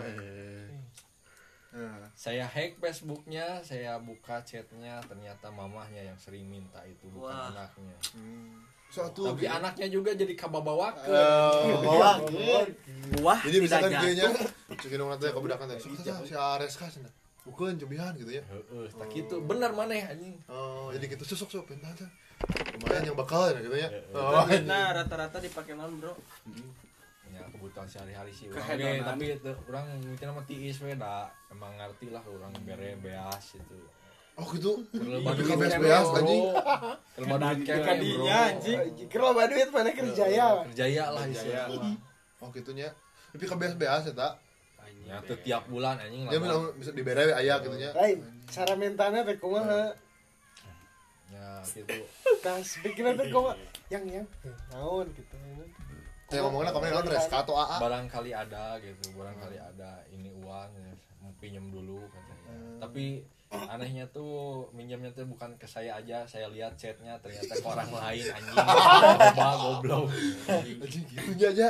[2.17, 7.53] Saya hack Facebooknya saya buka chatnya ternyata mamahnya yang sering minta itu bukan Wah.
[7.53, 7.97] anaknya.
[8.15, 8.63] Hmm.
[8.87, 11.11] suatu tapi anaknya juga jadi kababawa ke
[11.83, 12.23] bawa.
[13.19, 14.31] Buah jadi misalkan tidak kayaknya
[14.79, 15.79] cek indung teh kebedakan teh
[16.23, 17.11] si Areska cenah
[17.47, 18.43] bukan cobihan gitu ya.
[18.43, 20.35] Heeh, tak gitu bener maneh anjing.
[20.51, 21.23] Oh jadi gitu.
[21.23, 21.95] Susuk sok pentah
[22.79, 23.89] lumayan yang bakal ya gitu ya.
[24.13, 24.45] Oh.
[24.67, 26.13] Nah rata-rata dipakai non bro
[27.37, 28.49] ya kebutuhan sehari-hari sih.
[28.49, 32.97] Orang ge, tapi itu orang mungkin nama tiis we da emang ngerti lah orang bere
[32.97, 33.77] beas itu
[34.33, 34.85] oh gitu?
[34.91, 36.17] Terlebih Iya, duit beas bro.
[36.19, 36.43] anjing.
[37.13, 38.79] Terlebih duit Kadinya, anjing.
[39.07, 40.45] kalau ada duit mana kerjaya?
[40.55, 41.61] Eh, kerjaya lah Kerjaya.
[42.37, 42.89] oh gitunya.
[43.27, 44.33] Tapi ke beas beas ya tak?
[45.03, 48.73] Ya tuh tiap bulan anjing dia lamun- bilang bisa dibere ayah gitu nya lain cara
[48.75, 49.95] mentana teh kumaha?
[51.27, 51.97] Ya gitu.
[52.43, 53.55] Tas bikin teh kumaha?
[53.87, 54.27] Yang yang
[54.69, 55.35] naon gitu
[56.27, 59.91] saya ngomongnya kemarin naon reska atau AA barangkali ada gitu barangkali ada.
[60.11, 60.91] Ini uang ya,
[61.23, 62.83] mau pinjam dulu katanya.
[62.83, 66.27] Tapi anehnya tuh minjamnya tuh bukan ke saya aja.
[66.27, 68.57] Saya lihat chatnya ternyata ke orang lain anjing.
[68.59, 70.05] Coba goblok.
[70.51, 71.69] Anjing gitunya aja.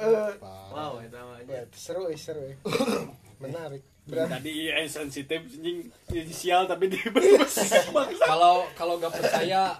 [0.00, 2.56] Eh, wow itu aja Ya, seru eh, seru eh.
[3.44, 3.84] menarik.
[4.08, 5.92] Tadi eh sensitif anjing.
[6.08, 6.96] Inisial tapi di
[8.32, 9.76] kalau kalau gak percaya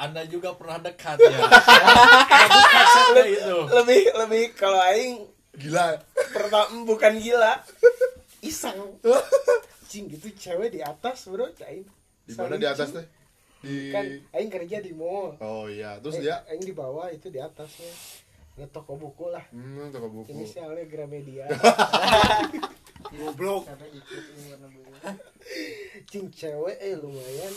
[0.00, 1.28] anda juga pernah dekat ya.
[2.96, 3.58] Saya itu.
[3.68, 6.00] lebih lebih kalau aing gila.
[6.32, 7.60] pertama bukan gila.
[8.40, 8.96] Iseng.
[9.90, 11.52] Cing gitu cewek di atas bro.
[11.60, 11.84] Aing
[12.24, 13.04] di mana di atas teh?
[13.60, 15.36] Di kan aing kerja di mall.
[15.38, 16.00] Oh iya.
[16.00, 16.40] Terus Eh, dia?
[16.48, 17.92] aing di bawah itu di atasnya
[18.56, 19.44] nge toko buku lah.
[19.52, 20.32] Hmm toko buku.
[20.32, 21.44] Inisialnya Gramedia.
[23.10, 23.68] Goblok.
[26.08, 27.54] cing cewek eh lumayan.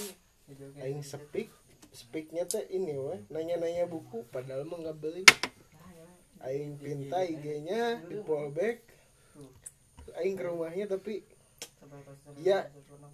[0.78, 1.48] Aing speak
[1.94, 5.24] speaknya teh ini weh nanya-nanya buku padahal mah nggak beli.
[6.44, 8.84] Aing pinta IG-nya di fallback
[10.20, 11.26] aing ke rumahnya tapi
[12.42, 12.66] ya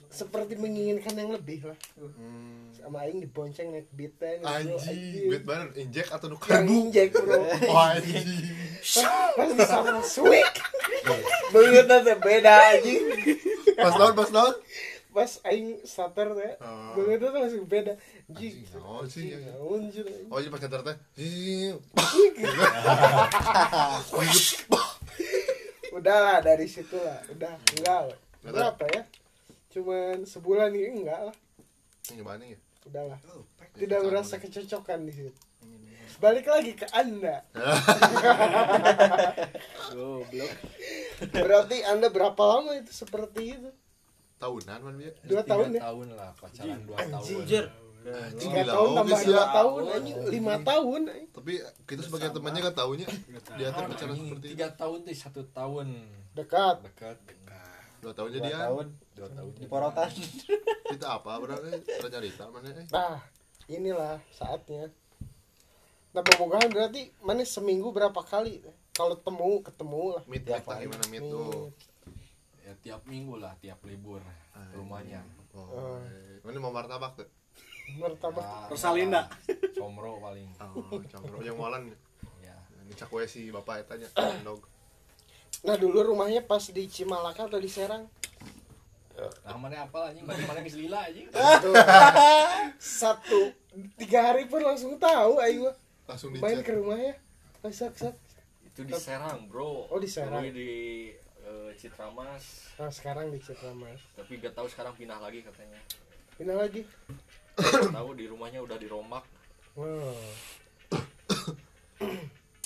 [0.07, 1.77] seperti menginginkan yang lebih lah.
[1.99, 2.71] Hmm.
[2.71, 7.43] sama aing dibonceng naik beat teh anjing bet banget injek atau nu yang injek bro.
[7.69, 8.27] Oh anjing.
[9.35, 10.47] pas disama sweet
[11.51, 13.03] banget nanti beda anjing.
[13.75, 14.55] Pas lawan pas lawan
[15.09, 16.53] pas aing starter teh.
[16.61, 16.93] Oh.
[16.97, 17.97] tuh langsung beda.
[18.29, 20.97] Anjing naon sih, naon sih oh iya pas teh.
[21.17, 21.73] Zing.
[25.97, 27.21] udah lah dari situ lah.
[27.33, 28.17] Udah enggak lah.
[28.45, 29.03] Berapa ya?
[29.73, 31.35] Cuman sebulan ini enggak lah.
[32.09, 32.57] Gimana ya?
[32.85, 33.19] Udahlah
[33.79, 35.31] tidak merasa kecocokan di situ.
[36.19, 37.47] Balik lagi ke anda.
[39.95, 40.53] Goblok.
[41.31, 43.71] berarti anda berapa lama itu seperti itu
[44.39, 45.81] tahunan man dia dua tahun ya?
[45.83, 47.37] tahun lah pacaran dua tahun.
[47.43, 47.65] Anjir.
[48.39, 49.81] tiga tahun tambah dua ya tahun.
[49.91, 51.29] Anjing lima tahun anjing.
[51.35, 53.07] tapi kita sebagai temannya kan tahunya
[53.59, 55.87] dia tuh pacaran seperti itu tiga tahun tuh satu tahun.
[56.33, 56.75] Dekat.
[56.87, 57.17] Dekat
[57.99, 58.85] dua tahun dua jadian tahun.
[59.15, 59.51] Dua tahun.
[59.59, 60.09] Di porotan.
[60.95, 61.69] Kita apa berarti?
[61.85, 63.19] Cerita mana eh nah
[63.67, 64.89] inilah saatnya.
[66.15, 68.63] Nah bobogohan berarti mana seminggu berapa kali?
[68.95, 70.23] Kalau temu ketemu lah.
[70.25, 70.87] Meet hari.
[70.87, 71.23] gimana meet.
[71.23, 71.71] tuh
[72.69, 74.21] ya tiap minggu lah tiap libur
[74.53, 75.25] Ah, rumahnya.
[75.57, 75.97] oh.
[76.45, 77.25] Mana mau martabak tuh?
[77.97, 78.45] Martabak.
[78.45, 79.21] Ya, Rosalinda.
[79.81, 80.45] comro paling.
[80.61, 81.89] Oh cangkruk yang walan
[82.37, 82.53] ya
[82.85, 84.05] ini cak we si bapak tanya
[84.45, 84.61] dog.
[85.65, 88.05] Nah dulu rumahnya pas di Cimalaka atau di Serang?
[89.17, 90.23] Nah mana apa anjing?
[90.23, 91.25] Mana mana geus lila anjing.
[91.33, 91.73] Tuh.
[93.01, 93.51] satu
[93.97, 95.73] tiga hari pun langsung tahu ayo
[96.05, 97.17] langsung main ke rumahnya.
[97.67, 98.15] Sak sak
[98.63, 99.89] itu di Serang bro.
[99.89, 100.45] Oh, di Serang.
[100.45, 101.11] Di
[101.49, 102.69] eh, Citramas.
[102.77, 103.97] Nah sekarang di Citramas.
[104.13, 105.81] Tapi gak tahu sekarang pindah lagi katanya.
[106.37, 106.85] Pindah lagi?
[107.57, 109.25] Gak tahu di rumahnya udah dirombak
[109.79, 110.15] wow.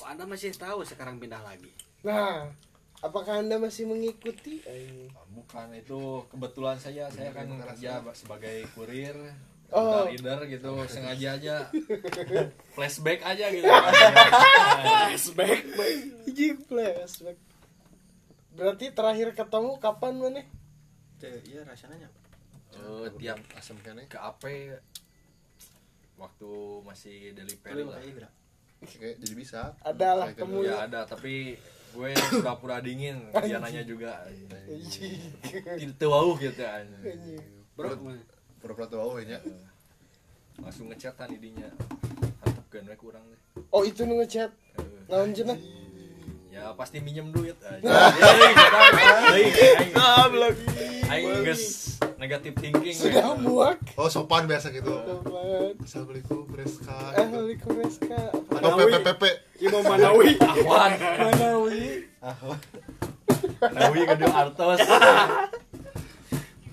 [0.03, 1.69] Oh, anda masih tahu sekarang pindah lagi?
[2.05, 2.49] Nah
[3.03, 4.63] apakah anda masih mengikuti?
[4.65, 5.09] Ayo.
[5.34, 7.09] bukan itu kebetulan saja.
[7.09, 9.15] Saya kan kerja sebagai kurir
[9.73, 10.05] Oh.
[10.05, 10.69] leader gitu.
[10.93, 11.55] Sengaja aja.
[12.77, 13.65] Flashback aja gitu.
[14.86, 15.61] Flashback.
[16.69, 17.38] Flashback
[18.54, 20.43] berarti terakhir ketemu kapan mana
[21.49, 22.10] iya rasanya
[22.74, 24.74] Eh, tiap asam kene ke AP
[26.18, 26.51] waktu
[26.82, 28.01] masih delivery Kali lah.
[28.01, 28.34] Gerak.
[28.84, 29.78] Oke, jadi bisa.
[29.86, 30.89] Ada lah temu ya?
[30.89, 31.56] Ada tapi
[31.93, 32.10] gue
[32.41, 34.26] pura-pura dingin kerjanya juga.
[34.26, 37.41] Tidak tahu gitu anjing.
[37.74, 37.93] bro
[38.62, 39.41] pura-pura tahu nya
[40.62, 41.66] langsung ngechat kan idinya
[42.45, 43.41] harap we kurang deh.
[43.74, 44.49] Oh itu ngechat?
[44.78, 45.58] Eh, naon cenah
[46.54, 47.82] ya pasti minjem duit aja
[51.10, 52.95] aing geus negatif thinking.
[52.95, 53.78] Sudah muak.
[53.99, 54.95] Oh sopan biasa gitu.
[55.84, 59.24] Assalamualaikum Preska ahli kureska atau PPPP
[59.60, 60.39] Imam Manawi.
[60.39, 60.91] Ahwan.
[60.97, 62.08] Manawi.
[63.60, 64.80] Nawi kedua artos.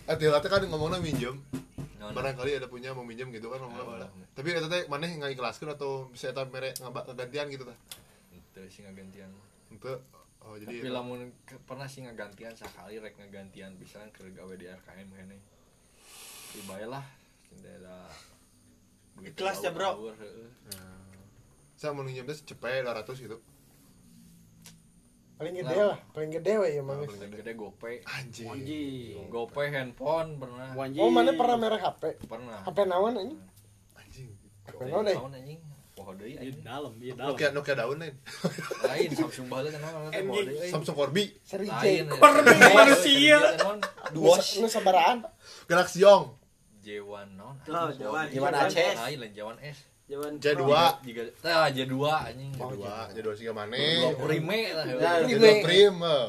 [0.07, 1.35] Eh tiap kan ngomongnya minjem.
[1.99, 4.07] Nah, barangkali ada punya mau minjem gitu kan ngomongnya.
[4.33, 7.76] Tapi eta teh maneh nggak ikhlaskeun atau bisa eta mere ngaba- ngegantian gitu tah?
[8.31, 9.28] Itu sih ngagantian
[9.71, 9.99] untuk
[10.41, 14.53] oh jadi tapi lamun ke- pernah sih ngagantian sekali rek ngagantian bisa kan keur gawe
[14.53, 15.39] di RKM kene
[16.51, 17.05] di bae lah
[19.12, 20.11] begitu Ikhlas ya, bro.
[20.12, 20.49] heeh.
[21.75, 23.37] saya mau teh cepet 200 gitu.
[25.35, 25.97] Paling gede lah.
[26.12, 27.01] paling gede we ya Nah, mang.
[27.03, 28.49] paling gede gope anjing.
[29.29, 30.68] Gope handphone pernah.
[30.99, 32.61] Oh mana pernah merek HP pernah.
[32.61, 33.41] HP naon anjing?
[33.95, 34.29] Anjing.
[34.62, 35.61] HP naon deh tahun anjing
[36.01, 38.14] poho deui di anjing dalam di dalam Nokia Nokia daun lain
[38.88, 39.80] lain Samsung baheula kan
[40.24, 43.38] poho deui Samsung Corby seri lain J Korbi manusia.
[44.11, 45.16] Nusa nu sabaraan
[45.68, 46.32] Galaxy Young
[46.80, 47.92] J1 non Oh, Jawan.
[47.92, 48.80] Jawan Jawan Aceh.
[48.90, 48.96] S.
[48.98, 49.78] lain lain Jawan S
[50.09, 50.64] Jawan J2
[51.05, 52.80] Jika tah J2 anjing J2
[53.14, 55.61] J2 sih dua maneh prime lah Ya, J2 Prime.
[55.62, 56.28] Prim eh.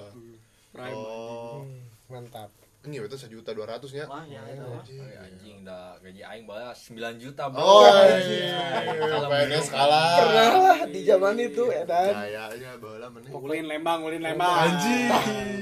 [0.70, 0.94] Prime.
[0.94, 1.64] oh
[2.06, 2.52] mantap
[2.82, 4.66] ini itu sejuta dua ratus nya Wah, ya, itu.
[4.98, 7.62] Ay, anjing dah gaji aing bae 9 juta bro.
[7.62, 8.50] oh Anjing.
[8.50, 8.98] anjing.
[9.06, 10.06] Kalau PNS kalah.
[10.18, 14.50] pernah lah di zaman itu edan kayaknya bola meneh ulin lembang ulin lembang.
[14.66, 15.06] Anjing.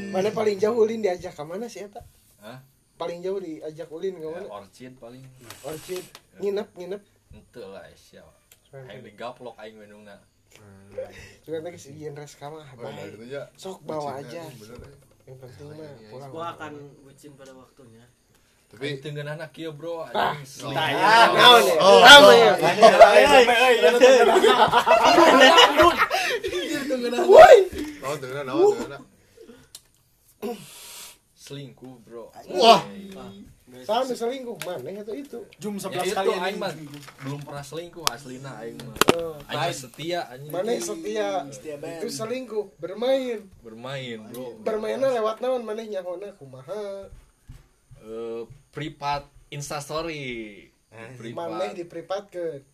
[0.10, 2.00] Mana paling jauh ulin diajak ke mana sih eta?
[2.40, 2.64] Hah?
[2.96, 4.48] paling jauh diajak ulin ke Ya, mana?
[4.56, 5.24] Orchid paling.
[5.64, 6.04] Orchid.
[6.40, 7.02] Nginep nginep.
[7.32, 8.24] Ente lah sia.
[8.72, 10.16] Aing digaplok aing wenungna.
[11.44, 13.48] juga tadi si Ian Reska mah Oh, itu aja.
[13.56, 14.44] Sok bawa aja.
[14.56, 15.09] bener, eh.
[15.30, 16.30] Yang penting mah pulang.
[16.34, 16.74] Gua akan
[17.06, 18.06] bucin pada waktunya.
[18.70, 20.06] tapi teu ngeunana kieu bro.
[20.10, 20.46] Anjing.
[20.46, 20.78] Sling.
[20.78, 22.54] naon ya sama ya
[27.26, 27.58] woi.
[28.02, 29.02] Naon dengan naon dengan
[31.34, 32.30] Selingkuh bro.
[32.54, 32.86] Wah.
[33.82, 35.40] Sama selingkuh mana itu itu.
[35.58, 36.72] Jum Ya 11 itu kali aing mah
[37.22, 38.96] belum pernah selingkuh aslina aing mah.
[39.14, 40.50] Oh, Aing setia anjing.
[40.50, 41.30] mana yang setia?
[42.00, 43.46] Itu selingkuh bermain.
[43.60, 44.58] Bermain bro.
[44.60, 45.62] bermainnya lewat naon?
[45.62, 47.08] Mana nyahona kumaha?
[48.00, 50.68] Eh, privat instastory.
[50.90, 51.74] mana Privat.
[51.74, 52.66] di privat ke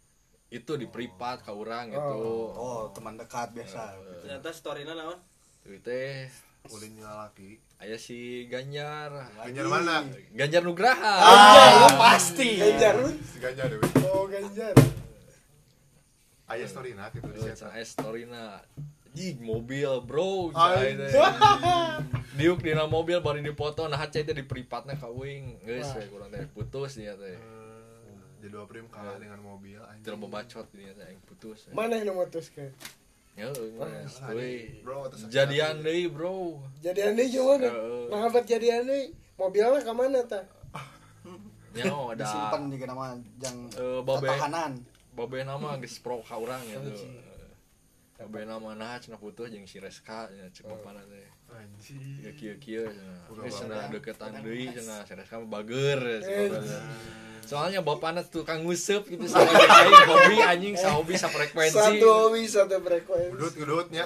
[0.47, 1.99] Itu di privat ka urang gitu.
[2.47, 2.87] oh.
[2.89, 3.99] Teman dekat biasa.
[4.21, 5.19] Ternyata story-na naon?
[5.61, 6.29] Itu teh
[6.73, 9.11] ulin laki aya si Ganjar.
[9.45, 11.15] Ganjar mana Ganjar Nugraha.
[11.21, 14.73] Ah, pasti Ganjar si Ganjar dewe oh Ganjar
[16.45, 18.45] aya story nak gitu di Terus situ aya storyna.
[19.15, 20.51] Jig mobil bro.
[22.35, 25.63] Diuk dina mobil baru dipoto nah cai teh di pripatna ka uing.
[25.63, 27.39] Geus we kurang teh putus dia teh.
[28.43, 31.65] jadi dua prim kalah dengan mobil anjing Terus bebacot dia teh putus.
[31.73, 32.69] mana yang memutus ke
[33.35, 33.51] Ya,
[34.79, 36.63] bro Jadian deui bro.
[36.79, 38.07] jadi aneh cuma Heeh.
[38.07, 40.39] nah habat jadi aneh mobilnya ke mana ta
[41.75, 43.05] Nyaho ada disimpan juga nama
[43.35, 44.79] jang eh, babe tahanan
[45.11, 46.91] babe nama geus pro ka urang gitu.
[48.31, 51.27] Bena mana cenah putus jeung si Reska nya cek bapana teh.
[51.51, 52.23] Anjing.
[52.23, 53.27] Ya kieu-kieu cenah.
[53.27, 55.99] Geus cenah deketan deui cenah si Reska bager
[57.45, 61.77] Soalnya bapana tukang nguseup gitu sama aing hobi anjing hobi frekuensi.
[61.77, 64.03] satu hobi satu frekuensi Udut ngudutnya.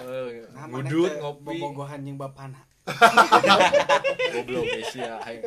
[0.51, 2.61] Nah, mana Ngudut teh ngopi bobogohan jeung bapana
[4.33, 5.45] goblok geus ya aing.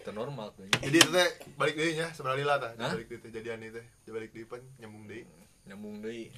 [0.00, 0.64] Itu normal tuh.
[0.80, 1.28] Jadi itu teh
[1.60, 2.72] balik deui nya sebenarnya lah tah.
[2.78, 3.82] Balik teh jadian itu.
[4.08, 5.26] Balik deui pan nyambung deui.
[5.66, 6.30] Nyambung deui.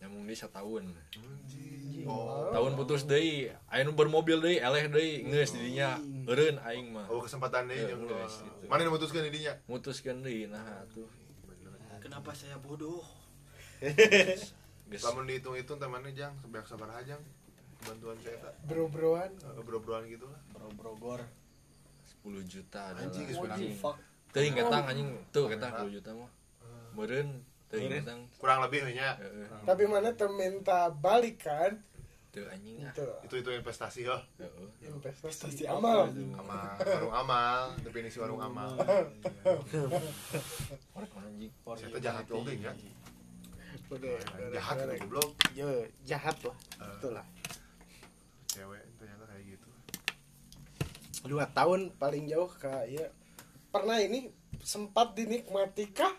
[0.00, 0.84] Nyambung deui satahun.
[0.92, 2.04] Anjing.
[2.06, 2.52] Oh.
[2.54, 5.98] Tahun putus aya nu bermobil deui, eleh deui, geus di dinya.
[6.28, 7.08] Eureun aing mah.
[7.10, 8.64] Oh kesempatan deui Ya, jeung geus, gitu.
[8.68, 9.54] Mana yang memutuskan didinya?
[9.66, 11.08] Mutuskeun deui nah tuh.
[12.06, 13.02] kenapa saya bodoh
[15.04, 17.18] Lamun dihitung-hitung teh mana jang sebanyak sabar aja
[17.82, 19.30] bantuan saya tak bro-broan
[19.66, 21.20] bro-broan gitu lah bro brogor
[22.22, 23.74] 10 juta Anjing, anjing.
[23.74, 23.98] fuck
[24.30, 26.28] Teuing ketang anjing, tuh ketang 10 juta mah.
[26.94, 27.28] Ketang.
[28.40, 29.48] Kurang lebih nya Heeh.
[29.64, 31.80] tapi mana tuh minta balik kan?
[32.32, 32.92] Teu anjing ah.
[32.92, 34.68] itu itu itu investasi ya Heeh.
[34.92, 36.12] investasi amal.
[36.36, 36.76] Amal.
[36.80, 37.60] Warung amal.
[37.80, 38.76] Definisi warung amal.
[41.16, 41.52] Anjing.
[41.76, 42.72] saya teh jahat oke ya
[44.52, 45.30] jahat udah, goblok.
[45.54, 45.68] Ya
[46.02, 46.56] jahat lah.
[46.96, 47.26] Betul lah.
[48.50, 49.68] Cewek ternyata kayak gitu.
[51.26, 53.06] Dua tahun paling jauh kak ya.
[53.70, 54.32] Pernah ini
[54.64, 56.14] sempat dinikmati kah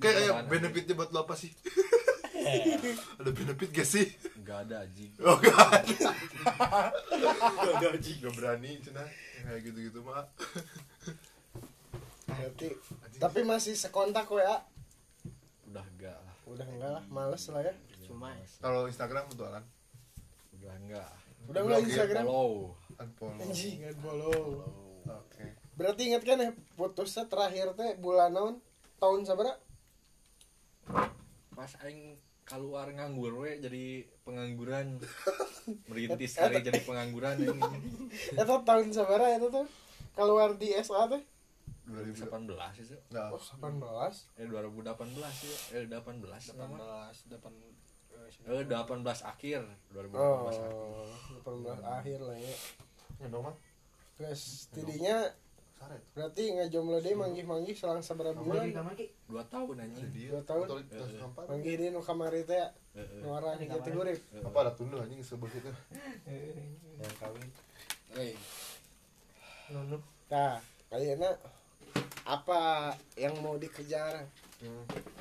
[0.00, 1.52] kayak kayak benefitnya buat lo apa sih?
[3.20, 4.06] Ada benefit gak sih?
[4.40, 5.12] Enggak ada anjing.
[5.22, 6.10] oh gak ada.
[8.00, 9.04] Gak berani cina.
[9.44, 10.24] Kayak gitu-gitu mah.
[12.26, 12.66] Berarti
[13.20, 14.64] tapi masih sekontak kok ya
[15.68, 16.34] Udah enggak lah.
[16.48, 17.74] udah enggak lah males lah ya.
[18.08, 18.32] Cuma
[18.64, 19.62] kalau Instagram betulan
[20.56, 21.10] Udah enggak.
[21.52, 22.24] udah enggak ya, Instagram?
[22.24, 22.54] Follow.
[22.96, 23.42] unfollow.
[23.44, 24.40] Anjing nggak follow
[25.04, 25.44] oke.
[25.76, 28.56] Berarti ingat kan ya putusnya terakhir teh bulan naon?
[28.96, 29.52] Tahun sabara
[31.54, 32.18] Pas aing
[32.50, 33.84] keluar nganggur we jadi
[34.26, 34.98] pengangguran.
[35.90, 37.62] Merintis kali jadi pengangguran ini
[38.10, 39.66] itu tahun sabara itu tuh
[40.18, 41.22] keluar di SA teh?
[41.86, 42.96] 2018 18 itu.
[43.14, 45.58] Nah, oh 18 eh 2018 ya.
[45.78, 49.60] Eh 18 sama 18 8 eh 18 akhir.
[49.94, 50.70] 2018 oh akhir.
[51.46, 52.54] 18 akhir lah ya.
[53.22, 53.56] Ngendong mah
[54.20, 55.32] terus tidinya
[55.80, 58.68] saret berarti nggak jomblo deh manggih manggih selang seberapa bulan?
[59.24, 60.04] dua tahun anjing.
[60.04, 60.66] Jadi Dua tahun?
[61.48, 63.24] manggih di nu kamari teh Heeh.
[63.24, 65.72] nu arah jati urip apa ada tunda anjing sebut itu
[67.00, 67.48] yang kawin.
[68.12, 68.36] Eh,
[70.28, 70.60] nah.
[70.90, 71.30] Kayaknya
[72.26, 72.60] apa
[73.14, 74.26] yang mau dikejar?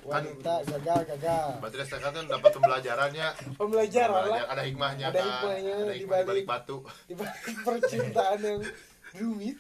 [0.03, 3.28] Wanita gagal gagal berarti STK kan dapat pembelajarannya.
[3.55, 4.43] Pembelajaran lah.
[4.51, 5.24] Ada hikmahnya Ada kan?
[5.24, 6.28] hikmahnya ada di hikmah di balik.
[6.28, 6.78] balik batu.
[7.07, 8.60] dibalik percintaan yang
[9.22, 9.55] rumit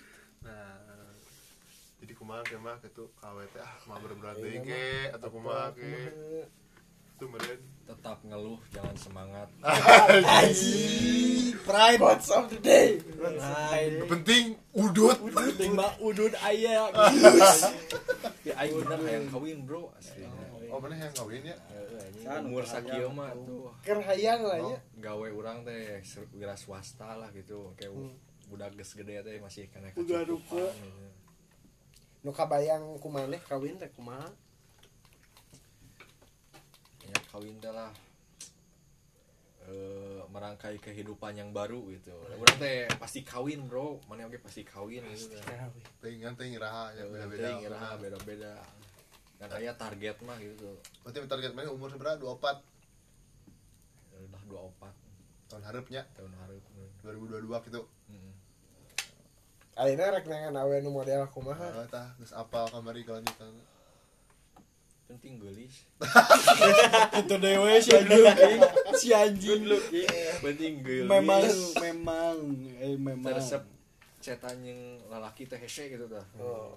[2.29, 6.13] kumaha ke mah gitu KWT ah mah berat Iya, atau kumaha ke
[7.17, 9.49] itu meureun tetap ngeluh jangan semangat.
[11.65, 11.97] Pride.
[11.97, 14.45] Quotes of the day Yang penting
[14.77, 15.17] udut.
[15.25, 16.93] Penting mah udud aya
[18.47, 19.89] ya aing bener hayang kawin bro.
[19.97, 20.29] Aslinya
[20.69, 21.57] oh mana yang kawin ya?
[22.45, 23.73] Umur sakieu mah tuh.
[23.81, 24.77] Kerhayang lah ya.
[25.01, 26.05] Gawe orang teh
[26.37, 27.73] wira swasta lah gitu.
[27.73, 27.97] Kayak
[28.53, 30.21] budak geus gede teh masih kena Udah
[32.19, 32.27] kecukupan rupa.
[32.27, 32.27] gitu.
[32.27, 34.27] nu kabayang kumaneh kawin teh kumaha?
[37.07, 37.91] Ya kawin teh lah.
[39.69, 42.11] Eh, merangkai kehidupan yang baru gitu.
[42.25, 44.01] Orang teh pasti kawin bro.
[44.09, 45.71] Mana oke pasti kawin gitu kan.
[46.01, 47.47] Teuing raha ya beda-beda.
[47.47, 48.53] Teuing, nah, beda-beda.
[49.39, 50.75] Kan aya target mah gitu.
[51.05, 52.19] Berarti target mana umur seberapa?
[52.19, 52.59] 24
[54.11, 54.91] Ya udah dua opat
[55.49, 56.61] tahun harapnya tahun harap
[57.01, 57.81] 2022 gitu
[59.79, 61.71] Ayeuna rek nangan awe nu model kumaha.
[61.71, 63.55] Ah tah geus apal kamari kelanjutan
[65.09, 65.89] penting gelis.
[67.23, 68.61] Itu dewe si anjing.
[68.93, 69.65] Si anjing.
[70.43, 71.09] Penting gelis.
[71.09, 71.43] Memang
[71.81, 72.35] memang
[72.77, 73.33] eh memang.
[73.33, 73.63] Resep
[74.19, 76.25] cetan yang lalaki teh hese gitu dah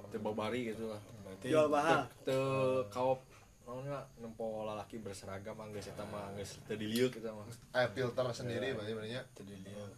[0.08, 1.02] teu babari gitu lah.
[1.42, 3.20] Jual bahan teu kaop
[3.62, 7.46] naonnya nempo lalaki berseragam anggeus eta mah geus teu diliuk eta mah.
[7.72, 9.24] Eh filter sendiri berarti banyak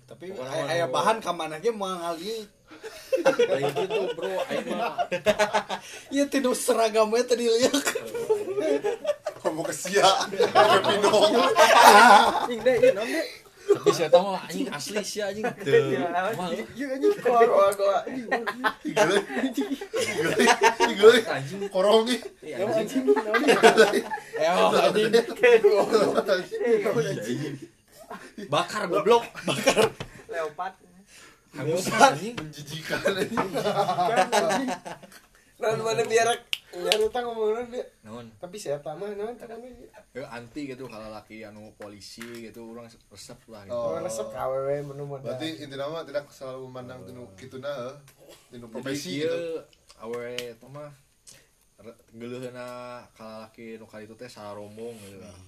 [0.05, 4.95] tapi Pokoknya aya mau- bahan kamana ge moal Lain gitu bro aing mah.
[6.15, 7.87] Ieu tinu seragamnya tadi liuk
[9.45, 10.45] ngomong ke sia ke
[10.89, 11.33] pinong
[13.65, 15.45] tapi saya tahu mah anjing asli sih anjing.
[15.45, 16.49] Mah
[20.85, 22.21] gile, anjing korong nih.
[22.45, 23.05] Ih, anjing.
[24.37, 24.49] eh
[26.89, 27.57] anjing.
[28.53, 29.25] bakar goblok.
[30.29, 30.75] Leopard.
[31.57, 32.35] Hangus anjing.
[32.37, 33.37] Menjijikan ini.
[35.55, 36.03] Nah, mana
[36.75, 38.27] biar nyari tang ngomongin dia naon?
[38.43, 39.35] Tapi saya naon?
[39.39, 43.75] Dia Eh, anti gitu kalau laki anu polisi gitu orang resep lah gitu.
[43.75, 43.95] Oh.
[43.95, 47.95] oh resep kawewe menu modal berarti inti nama tidak selalu memandang tinu gitu nah
[48.51, 49.63] tinu Jadi profesi ieu gitu.
[50.03, 50.91] Awe itu mah
[52.15, 52.67] geuleuhna
[53.15, 55.19] kalau laki nu kali itu teh salah rombong gitu.
[55.23, 55.39] Lah.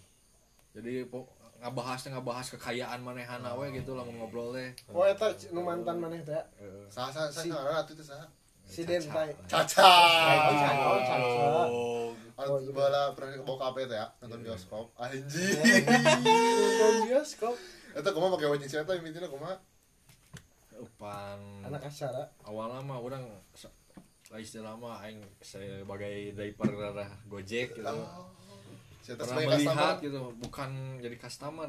[0.77, 1.24] Jadi po,
[1.62, 4.70] ngabahas ngabahas kekayaan manehana we gitu lamun ngobrol teh.
[4.93, 6.37] oh eta nu mantan maneh teh.
[6.61, 6.87] Heeh.
[6.93, 8.29] sah sah sah sah itu tuh sah
[8.67, 9.87] si dentai caca.
[9.87, 11.23] Oh, caca.
[12.37, 14.93] Oh, bala pernah ke bokap teh ya nonton bioskop.
[15.01, 15.87] Anjing.
[16.27, 17.55] Nonton bioskop.
[17.97, 19.57] Eta kumaha pakai wajib cerita intinya kumaha
[21.01, 23.25] Pan anak acara awalnya mah orang
[24.37, 27.97] istilah mah aing sebagai driver darah Gojek gitu.
[29.01, 31.69] cerita pernah sebagai melihat customer gitu bukan jadi customer.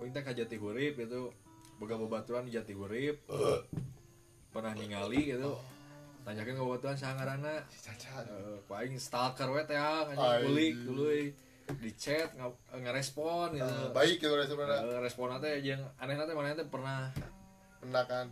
[0.00, 1.36] Orang teh ka Jati Hurip gitu
[1.76, 3.28] boga babaturan di Jati Hurip
[4.48, 5.60] pernah ningali gitu
[6.26, 8.14] tanyakan ke ngaranna caca.
[8.26, 10.10] Eh, paling stalker we teh ah,
[10.42, 11.06] kulik dulu
[11.78, 13.62] di chat nggak ngerespon gitu.
[13.62, 17.14] Eh, baik gitu Eh, responnya teh yang aneh teh mana teh pernah?
[17.78, 18.26] Pernah kan?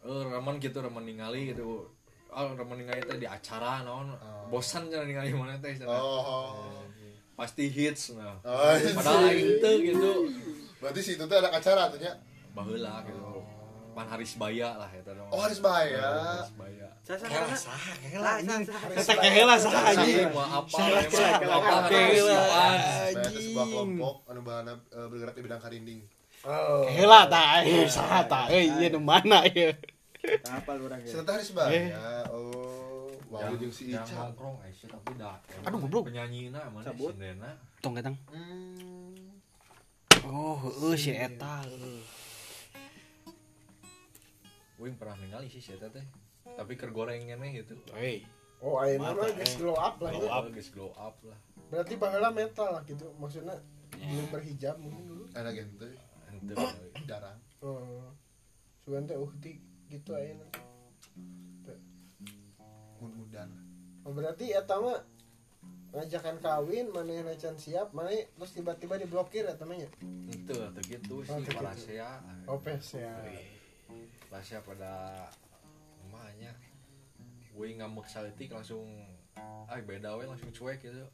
[0.00, 1.92] Eh remen gitu remen ningali gitu.
[2.32, 4.16] Oh remen ningali teh di acara naon?
[4.16, 4.48] Oh.
[4.48, 5.92] bosan jangan ningali mana teh cenah.
[5.92, 6.80] oh.
[7.36, 8.40] Pasti hits nah.
[8.48, 9.28] Oh, padahal
[9.60, 10.32] teu gitu.
[10.80, 12.16] Berarti si itu tuh ada acara tuh nya?
[12.56, 13.44] Baheula gitu.
[13.92, 16.04] Pan Haris Baya lah dong oh Haris Baya.
[16.44, 17.46] Haris ada sebuah
[23.70, 26.02] kelompok anu bahana eh, bergerak di bidang karinding.
[26.42, 26.82] Oh.
[26.90, 29.70] Kehela ta eh saha ta eh ieu nu mana ieu.
[30.26, 33.06] apa lu orang ya Serta harus bahaya oh.
[33.30, 34.26] Wow jeung si Ica.
[34.26, 35.38] nongkrong Aisyah tapi dah.
[35.62, 36.10] Aduh, goblok.
[36.10, 37.14] penyanyi na mana Cabut.
[37.14, 38.18] Sindena Tong datang.
[38.34, 39.14] Hmm.
[40.26, 41.62] Oh, heueuh si eta.
[44.82, 47.74] Wing pernah ningali sih si eta teh tapi ker gorengnya meh gitu.
[47.96, 48.22] Hei.
[48.62, 49.56] oh ayeuna mah geus eh.
[49.60, 50.38] glow up lah glow ya.
[50.40, 51.38] up guys glow up lah.
[51.68, 53.58] Berarti baheula metal lah gitu maksudnya
[53.92, 55.24] belum berhijab mungkin dulu.
[55.34, 55.86] Ada gitu
[56.30, 56.54] Ente,
[57.04, 57.38] jarang.
[57.60, 58.12] Oh.
[58.86, 59.58] Sugan teh uhti
[59.90, 60.46] gitu ayeuna
[63.00, 63.46] mudah
[64.06, 64.98] oh, berarti eta mah
[65.94, 69.88] ngajakan kawin mana can siap mana terus tiba-tiba diblokir ya temannya
[70.28, 71.40] itu atau gitu Oh,
[71.76, 71.96] sih
[72.48, 73.16] oh pes ya
[74.26, 75.45] Parasia pada emaknya
[77.56, 78.84] Wing ngambek saletik langsung
[79.66, 81.04] ah beda we langsung cuek gitu.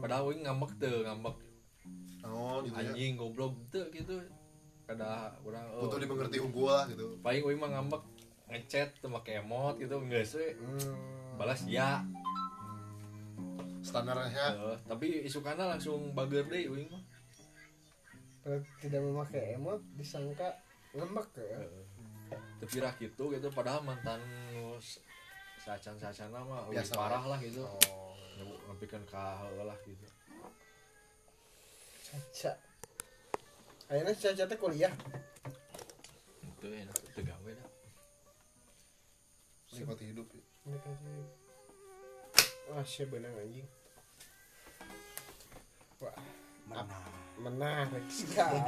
[0.00, 1.36] Padahal Wing ngambek tuh ngambek
[2.24, 2.90] oh gitu ya.
[2.90, 4.16] Anjing goblok tuh gitu.
[4.88, 7.20] Kada orang oh, butuh dimengerti unggul lah gitu.
[7.20, 8.02] Paling Wing mah ngambek
[8.46, 11.36] ngechat tuh pakai emot gitu enggak sih hmm.
[11.36, 12.00] balas ya.
[13.84, 17.04] Standarnya Eh, tapi isukana langsung bager deh Wing mah.
[18.80, 20.56] Tidak memakai emot disangka
[20.96, 21.60] ngembek ya.
[22.56, 24.18] Tapi rak gitu gitu padahal mantan
[25.66, 27.66] sacan sacana mah lebih Biasa parah lah gitu.
[27.66, 28.14] Oh.
[28.70, 30.06] Ngepikan ka lah gitu.
[32.06, 32.54] Caca.
[33.90, 34.94] Ayeuna caca teh kuliah.
[36.38, 37.68] Itu enak itu gawe dah.
[39.74, 40.44] Nikmati hidup ya.
[42.70, 43.66] wah sih benang anjing.
[45.98, 46.14] Wah
[47.36, 48.60] menarik sekali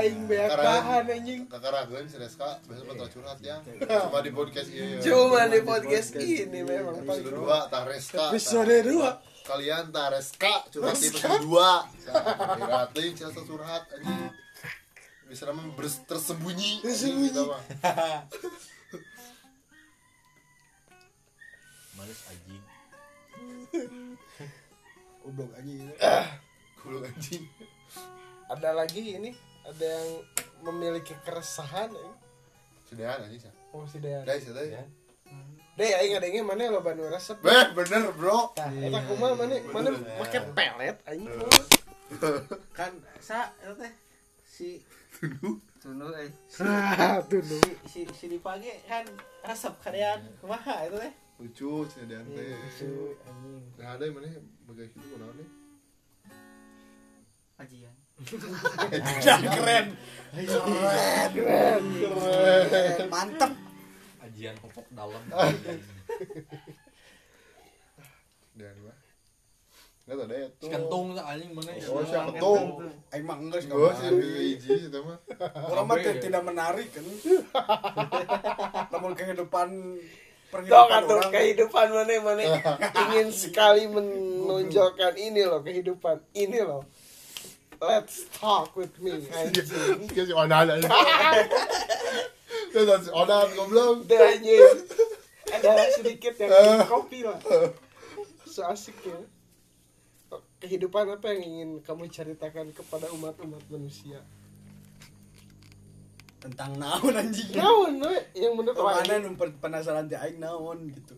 [0.00, 1.40] aing Karena- tahan anjing.
[1.44, 3.56] Kakak raguan si Reska biasa bakal curhat ya.
[3.84, 4.98] Cuma di podcast iya ya.
[5.04, 7.04] cuma di podcast ini memang.
[7.04, 8.24] Paling episode dua tah Reska.
[8.32, 9.08] Episode dua.
[9.44, 11.70] Kalian tah Reska curhat di episode dua.
[12.92, 14.32] Ting cerita curhat anjing.
[15.28, 17.28] Bisa nama bers- tersembunyi Tersembunyi.
[17.28, 17.60] Gitu mah.
[21.94, 22.62] males anjing
[25.28, 25.84] goblok anjing
[26.80, 27.44] Kulo anjing.
[28.48, 29.36] Ada lagi ini?
[29.68, 30.08] Ada yang
[30.64, 31.92] memiliki keresahan?
[31.92, 32.14] Eh.
[32.88, 34.40] sudah anjing sah oh si Dean Dai.
[34.40, 34.72] Sih dai
[35.78, 38.50] deh aing ada yang mana lo banu resep Beh, bener bro.
[38.56, 39.62] Tah, eta kumaha mana?
[39.70, 41.28] Mana make pelet aing
[42.74, 43.92] kan sa eta teh
[44.42, 44.82] si
[45.78, 46.08] tunu.
[46.16, 46.32] Eh.
[46.64, 49.06] Ah tuh nu si si dipake kan
[49.46, 53.14] resep karean kumaha eta teh lucu sih dan teh anjing.
[53.78, 54.26] Nah ada yang mana
[54.66, 55.46] bagai gitu kenapa nih
[57.58, 57.90] ajian.
[63.14, 63.52] Mantep.
[64.22, 65.22] ajian popok dalam.
[68.58, 68.98] Dan mah
[70.08, 71.84] nggak tahu deh itu si kentung tak anjing mana ya?
[71.92, 72.80] Oh siapa tuh.
[73.12, 74.08] Aing mah enggak sih gue sih
[74.56, 75.20] hiji itu mah.
[75.68, 77.04] Orang mah tidak menarik kan.
[78.96, 79.68] Namun kehidupan
[80.48, 82.42] Dong orang kehidupan mana mana
[83.08, 86.88] ingin sekali menonjolkan ini loh kehidupan ini loh.
[87.78, 89.68] Let's talk with me anjing.
[90.10, 90.88] Si Onan aja.
[92.74, 94.08] Terus Onan goblok.
[94.08, 94.78] Udah anjing.
[95.52, 96.52] ada sedikit yang
[96.92, 97.38] kopi lah
[98.48, 99.18] so asik ya
[100.58, 104.20] kehidupan apa yang ingin kamu ceritakan kepada umat-umat manusia
[106.38, 107.50] tentang naon anjing.
[107.54, 108.16] Naon we?
[108.38, 111.14] Yang menurut mana mana nu penasaran teh aing naon gitu.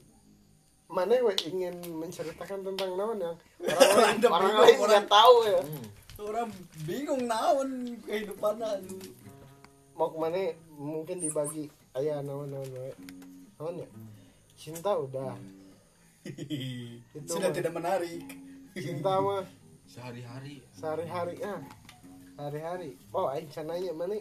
[0.91, 5.37] Mana we ingin menceritakan tentang naon yang orang lain Ada orang lain orang- nggak tahu
[5.45, 5.61] ya.
[6.21, 6.49] Orang
[6.85, 7.69] bingung naon
[8.05, 8.55] kehidupan
[9.97, 10.41] mau ke mana?
[10.75, 11.69] Mungkin dibagi.
[11.93, 12.91] Ayah naon naon we
[13.61, 13.75] naon.
[13.85, 13.89] Ya?
[14.57, 15.37] Cinta udah.
[17.17, 17.57] Itu sudah mah.
[17.57, 18.25] tidak menarik.
[18.77, 19.45] Cinta mah.
[19.85, 20.61] Sehari-hari.
[20.73, 21.61] Sehari-hari ah.
[22.37, 22.97] Sehari-hari.
[23.13, 24.17] Oh aing sananya mana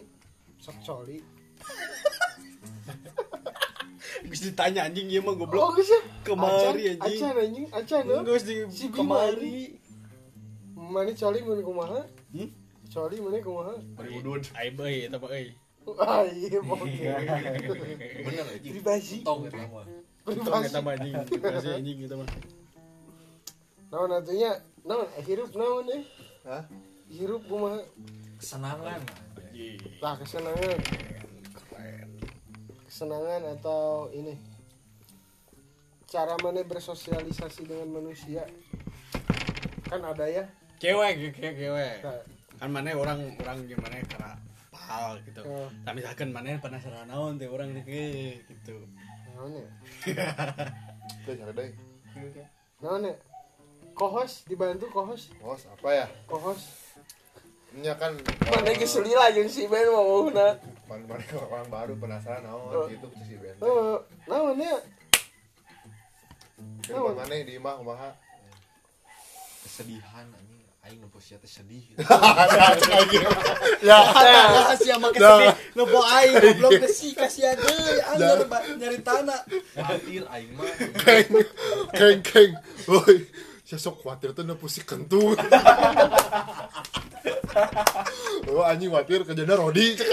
[0.60, 1.18] sok coli.
[4.30, 6.00] Geus ditanya anjing ieu mah oh goblok geus ya?
[6.22, 7.24] Kemari, Acan- anjing.
[7.24, 8.16] acan anjing acan no?
[8.28, 9.80] Geus di Si kemari.
[10.76, 12.00] mana coli mana kumaha?
[12.34, 12.50] Hmm?
[12.90, 13.74] coli mana kumaha?
[13.96, 15.48] Berudut ai bae eta mah euy
[16.04, 16.86] ah iya oke.
[18.28, 19.88] Bener aja privasi tong eta mah.
[20.28, 21.14] Eta privasi mah anjing.
[21.40, 22.28] Privasi anjing eta mah.
[23.90, 24.52] Naon atunya?
[24.84, 26.02] Naon eh, hirup naon eh?
[26.44, 26.62] Hah?
[27.08, 27.80] hirup kumaha?
[28.36, 29.00] Kesenangan
[30.00, 30.78] lah kesenangan.
[32.88, 34.34] Kesenangan atau ini
[36.10, 38.42] cara mana bersosialisasi dengan manusia?
[39.86, 40.44] Kan ada ya.
[40.80, 41.94] Cewek cewek cewek
[42.60, 44.36] Nah, kan mana orang orang gimana karena
[44.68, 45.40] pahal gitu.
[45.48, 45.68] Oh.
[45.80, 48.84] tapi misalkan mana penasaran naon teh orang teh ge, gitu.
[49.32, 49.68] Naon ya?
[51.24, 52.48] Cari deh.
[52.84, 53.14] naon ya?
[53.96, 55.32] Kohos dibantu kohos?
[55.40, 56.06] Bos, apa ya?
[56.28, 56.79] kohos
[57.78, 58.18] Nya kan.
[58.50, 60.58] Mana geus lila jeung si Ben mau na
[60.90, 62.74] mana mana orang baru penasaran Oh.
[62.74, 63.54] naon gitu si Ben.
[63.62, 64.74] oh naon ya?
[66.82, 68.10] Kehidupan mana di imah kumaha?
[69.60, 70.58] kesedihan anjing.
[70.80, 71.84] Aing ngepost teh sedih.
[73.86, 73.96] Ya,
[74.74, 79.40] kasih sama kesedih ngepo aing goblok teh si kasihan deui ba- nyari tanah.
[79.78, 80.66] Khawatir aing mah.
[81.06, 81.28] Keng
[81.94, 82.50] keng keng.
[82.90, 83.30] Woi,
[83.62, 85.38] saya sok khawatir tuh nepu si kentung.
[88.50, 90.08] Oh anjing khawatir kejadian Rodi cek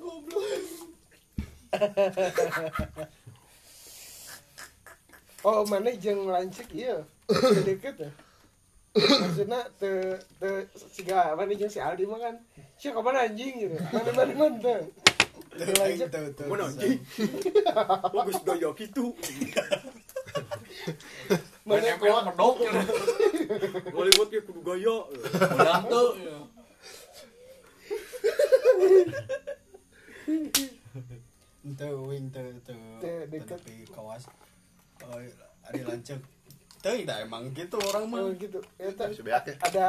[0.00, 0.44] goblok
[5.42, 7.02] oh mana jeung lancik iya.
[7.26, 8.10] Teu deket ya?
[8.92, 10.48] Maksudnya te te
[10.92, 12.36] siga mana jeung si Aldi mah kan
[12.78, 13.66] si ke mana anjing?
[13.66, 13.76] Gitu.
[13.90, 14.74] Mana mana mana
[15.52, 16.98] tuh tuh Mun anjing.
[18.12, 19.12] Bagus doyo gitu.
[21.62, 22.56] mana nempel medok?
[23.94, 24.96] Hollywood ge kudu gaya.
[25.32, 26.10] udah tuh
[32.08, 32.50] wing Teu
[33.30, 33.46] deket.
[33.46, 34.26] tapi kawas.
[35.06, 35.18] Oh
[35.62, 36.18] ada lanceng
[36.82, 38.26] teu kita emang gitu orang mah.
[38.26, 38.58] Oh gitu.
[39.22, 39.54] Beak ya.
[39.62, 39.86] ada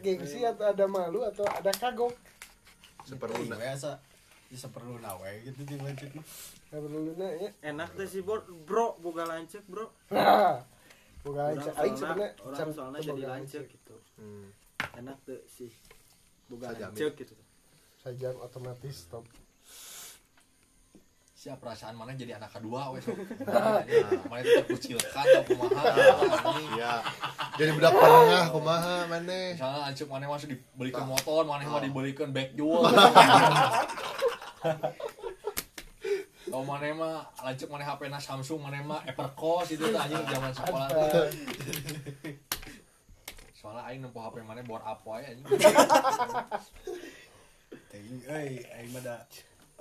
[0.00, 2.16] gengsi atau ada malu atau ada kagok?
[3.04, 3.54] Seperluna.
[3.60, 4.00] biasa
[4.46, 6.26] bisa perlu nawe gitu jeung lanceng mah
[6.66, 9.90] nggak perlu luna ya Enak teh si bro, bro boga lancek, Bro.
[10.14, 10.62] nah
[11.22, 13.96] bukan Orang aing sebenarnya orang soalnya jadi boga lancek gitu.
[14.14, 14.46] Hmm.
[14.94, 15.70] Enak tuh sih.
[16.46, 16.94] Boga Sajamin.
[16.94, 17.34] lancek gitu.
[17.96, 19.26] sajam otomatis stop
[21.36, 23.02] siap perasaan mana jadi anak kedua wes
[23.42, 23.82] mana
[24.40, 25.82] itu terkucilkan atau kumaha
[26.70, 27.02] Iya.
[27.54, 29.54] Jadi budak penengah kumaha maneh.
[29.54, 32.86] misalnya ancuk mana masih dibelikan motor mana mah dibelikan backjewel
[36.50, 40.52] kalau mana mah lancuk mana HP na Samsung mana mah Evercost itu tuh anjing zaman
[40.54, 40.88] sekolah
[43.66, 45.46] soalnya aing nempuh HP mana buat apa ya anjing?
[47.90, 49.16] Teuing euy aing mah da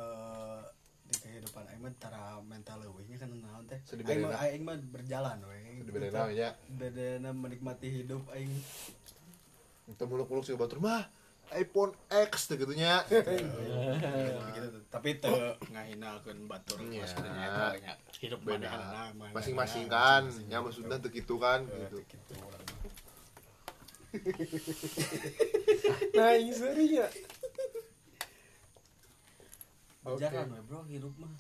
[0.02, 0.60] eh,
[1.06, 3.78] di kehidupan aing mah tara mental leuwihnya kan naon teh?
[3.94, 5.86] Aing mah aing mah berjalan we
[6.34, 6.50] nya.
[6.66, 8.50] bedena menikmati hidup aing.
[9.86, 11.06] Itu muluk-muluk sih batur mah
[11.54, 13.04] iPhone X gitunya.
[13.06, 15.36] gitu tapi teu
[15.70, 17.06] ngahinakeun batur Iya.
[17.06, 19.14] nya hidup Beda.
[19.36, 20.26] Masing-masing kan.
[20.50, 22.02] Ya maksudnya teu kitu kan gitu.
[22.02, 22.50] gitu mah.
[26.16, 27.04] nah ini serinya
[30.06, 31.34] berjalan we bro hidup mah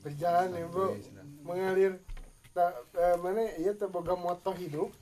[0.00, 0.88] berjalan ya bro
[1.44, 1.92] mengalir
[2.54, 4.94] tak eh, mana iya terboga moto hidup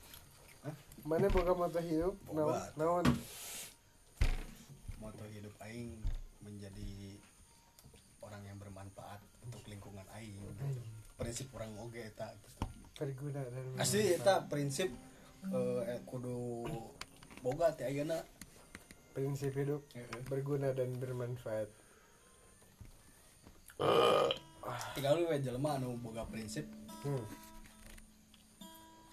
[1.05, 2.73] mana boga moto hidup naon Boga.
[2.75, 3.05] naon
[5.69, 5.95] aing
[6.43, 7.19] menjadi
[8.23, 10.65] orang yang bermanfaat untuk lingkungan aing gitu.
[11.19, 12.49] prinsip orang oge eta gitu.
[12.99, 14.91] berguna dan asli eta prinsip
[15.51, 16.63] eh, eh, kudu
[17.43, 18.23] boga teh ayeuna.
[19.13, 19.85] Prinsip hidup
[20.25, 21.69] berguna dan bermanfaat.
[24.97, 26.65] Tinggal we jelema anu boga prinsip.
[27.05, 27.21] Hmm,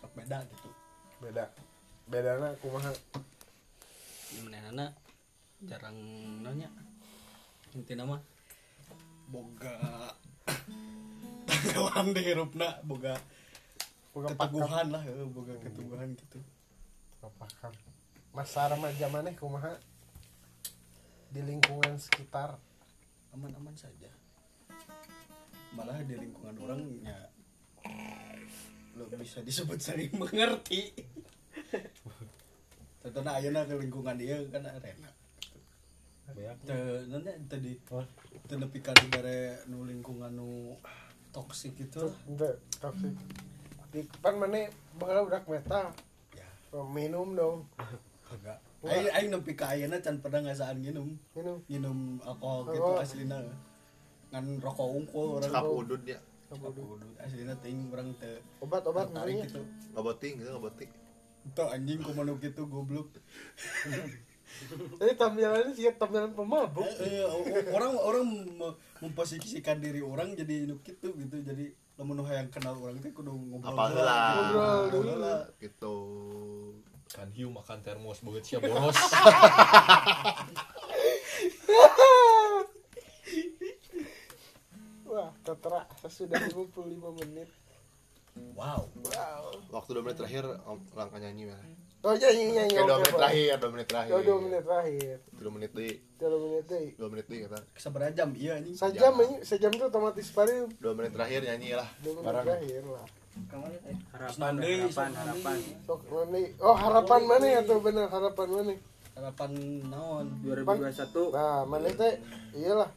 [0.00, 0.68] sok beda gitu.
[1.20, 1.52] Beda.
[2.08, 2.96] Bedana kumaha?
[4.32, 4.88] Gimana
[5.64, 5.96] jarang
[6.40, 6.70] nanya.
[7.76, 8.16] Inti nama?
[9.28, 9.76] Boga.
[11.46, 13.14] Tanggapan di hirupna boga
[14.10, 16.40] Boga keteguhan lah eh, boga keteguhan gitu.
[17.20, 17.70] Pakar.
[18.32, 19.76] Masa remaja maneh kumaha?
[21.30, 22.58] Di lingkungan sekitar.
[23.30, 24.10] Aman-aman saja.
[25.76, 27.30] Malah di lingkungan orang ya
[28.98, 30.90] lo bisa disebut saling mengerti.
[33.00, 35.19] Tentunya ayeuna ke lingkungan dia kan Teu
[37.10, 37.72] nanti tadi
[38.46, 40.74] teu nepi ka di bare nu lingkungan nu
[41.34, 42.10] toksik gitu.
[42.26, 43.14] Ente, toksik
[43.90, 44.70] di depan mana
[45.02, 45.90] bakal udah metal
[46.34, 46.46] ya.
[46.70, 47.66] Oh, minum dong.
[48.22, 48.62] Kagak.
[48.86, 53.02] Aing aing nepi ka ayeuna can pernah ngasaan minum minum minum alkohol gitu Oh.
[53.02, 53.42] aslina
[54.30, 56.18] ngan rokok unggul orang Kap udud ya.
[56.50, 59.62] Kudu aslina teuing urang teu obat obat tertarik namanya gitu.
[59.94, 60.90] Ngaboting, gitu ngaboting.
[61.50, 63.10] Itu anjing kumanuk gitu goblok.
[65.00, 70.78] jadi tampilannya sih tampilan pemabuk Eh, eh, orang orang me- memposisikan diri orang jadi nu
[70.80, 71.36] gitu gitu.
[71.40, 73.72] Jadi lamun nu hayang kenal orang teh kudu ngobrol.
[73.72, 74.00] Apa gitu.
[74.00, 75.10] Ngobrol dulu.
[75.10, 75.36] Heula.
[75.56, 75.94] Gitu.
[77.10, 78.94] kan hiu makan termos banget sih boros
[85.04, 86.86] wah terasa sudah 55
[87.18, 87.50] menit
[88.54, 88.86] Wow.
[88.94, 89.44] wow
[89.74, 90.46] Waktu 2 menit terakhir
[90.94, 91.58] langkah nyanyi ya.
[92.00, 94.12] Oh iya iya iya Kayak 2 oke, menit terakhir, 2 menit terakhir.
[94.16, 95.16] oh dua menit terakhir.
[95.36, 95.92] 2 menit deui.
[96.16, 97.58] tiga menit deh 2 menit deui kata.
[97.76, 98.28] Sabaraha jam?
[98.32, 98.74] Iya anjing.
[98.76, 100.56] sejam ini sejam tuh otomatis pari.
[100.80, 101.88] 2 menit terakhir nyanyi lah.
[102.00, 102.44] dua menit Barang.
[102.48, 103.06] terakhir lah.
[104.10, 108.72] Harapan Deui, harapan sok harapan sok mana oh harapan mana ya tuh bener harapan mana?
[109.16, 109.50] Harapan
[109.86, 110.26] naon?
[110.44, 112.12] 2021 nah mana teh
[112.58, 112.90] iyalah.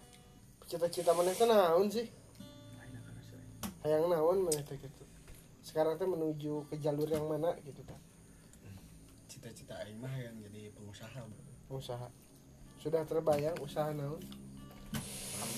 [0.68, 2.08] Cita-cita mana teh naon sih?
[3.86, 5.04] Hayang naon mana teh gitu.
[5.64, 8.03] Sekarang teh menuju ke jalur yang mana gitu kan
[9.44, 11.20] Cita-cita aing mah yang jadi pengusaha.
[11.20, 11.44] bro.
[11.74, 12.08] usaha
[12.80, 14.24] sudah terbayang usaha naon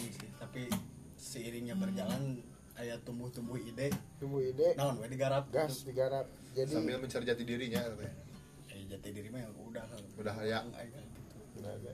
[0.10, 0.26] sih.
[0.42, 0.74] Tapi
[1.16, 2.42] seiringnya berjalan
[2.76, 7.78] aya tumbuh-tumbuh ide tunggu ide naon we digarap gas digarap jadi Sambil mencari jati dirinya
[7.86, 8.26] katanya.
[8.68, 9.86] eh jati diri mah yang udah
[10.18, 10.66] Udah ya.
[10.66, 11.92] Gitu.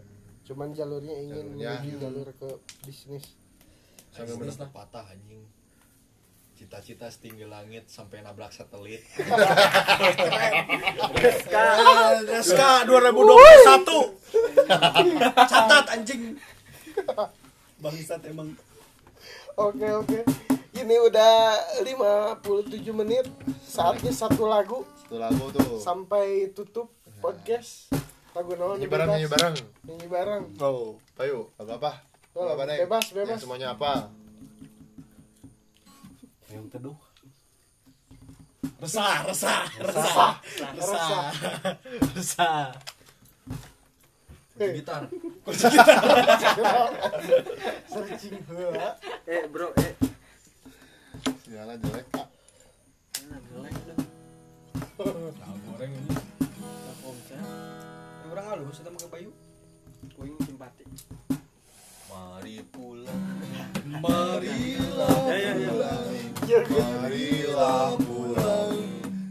[0.48, 1.70] cuman jalurnya ingin Jalurnya.
[1.78, 2.50] menuju jalur ke
[2.82, 3.36] bisnis
[4.10, 5.44] Sambil Bisnis patah anjing
[6.62, 9.02] cita-cita setinggi langit sampai nabrak satelit
[12.24, 14.16] Reska 2021
[15.44, 16.38] catat anjing
[17.78, 18.56] bangsat emang
[19.54, 20.20] oke oke
[20.72, 23.26] ini udah 57 menit
[23.60, 25.78] saatnya satu lagu Satu lagu tuh.
[25.78, 27.90] sampai tutup podcast
[28.32, 29.56] lagu naon Nyanyi bareng, nyanyi bareng.
[29.84, 32.06] nyanyi bareng Oh, ayo, apa?
[32.32, 32.80] Oh, apa, Neng?
[32.80, 33.36] bebas, bebas.
[33.36, 34.08] Yang semuanya apa?
[36.52, 37.00] Yang teduh.
[38.82, 40.34] Resah resah resah.
[40.76, 41.32] resah.
[42.18, 42.66] Resah.
[44.62, 45.08] Eh, gitar.
[47.88, 49.94] Searching heula eh bro eh.
[51.48, 52.28] Sialan jelek, Kak.
[53.28, 53.40] nah
[55.66, 56.14] goreng ini.
[58.32, 59.32] Orang halus kita pakai bayu?
[60.14, 60.86] Puing simpati
[62.12, 63.24] mari pulang
[64.04, 65.81] marilah ya ya ya
[66.52, 68.76] Marilah pulang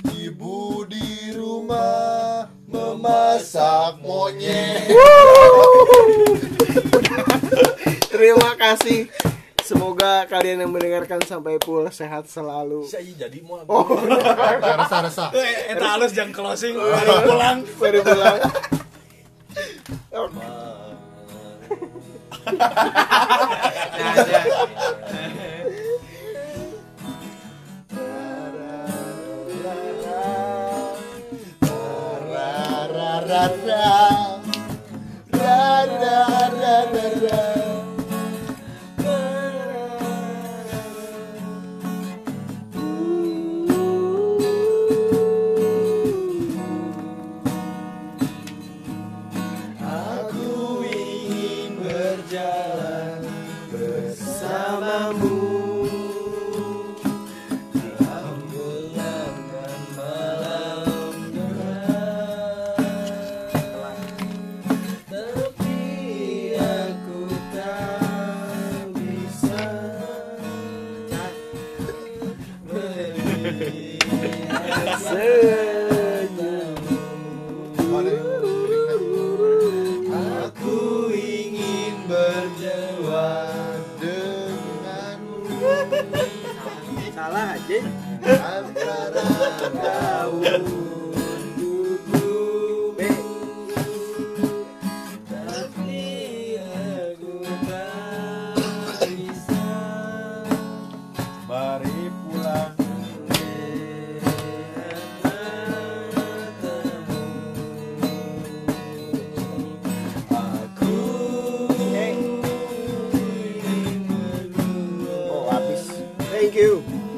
[0.09, 4.89] Ibu di rumah Memasak monyet.
[8.09, 9.13] Terima kasih.
[9.61, 12.89] Semoga kalian yang mendengarkan sampai full sehat selalu.
[12.89, 14.01] Saya jadi mau oh.
[14.01, 17.69] Rasa-rasa eh eta halus jang closing balik pulang.
[17.77, 18.41] Baru pulang
[33.31, 34.41] ra ra
[35.39, 36.19] ra ra
[36.63, 37.39] ra ra.
[37.55, 37.60] ra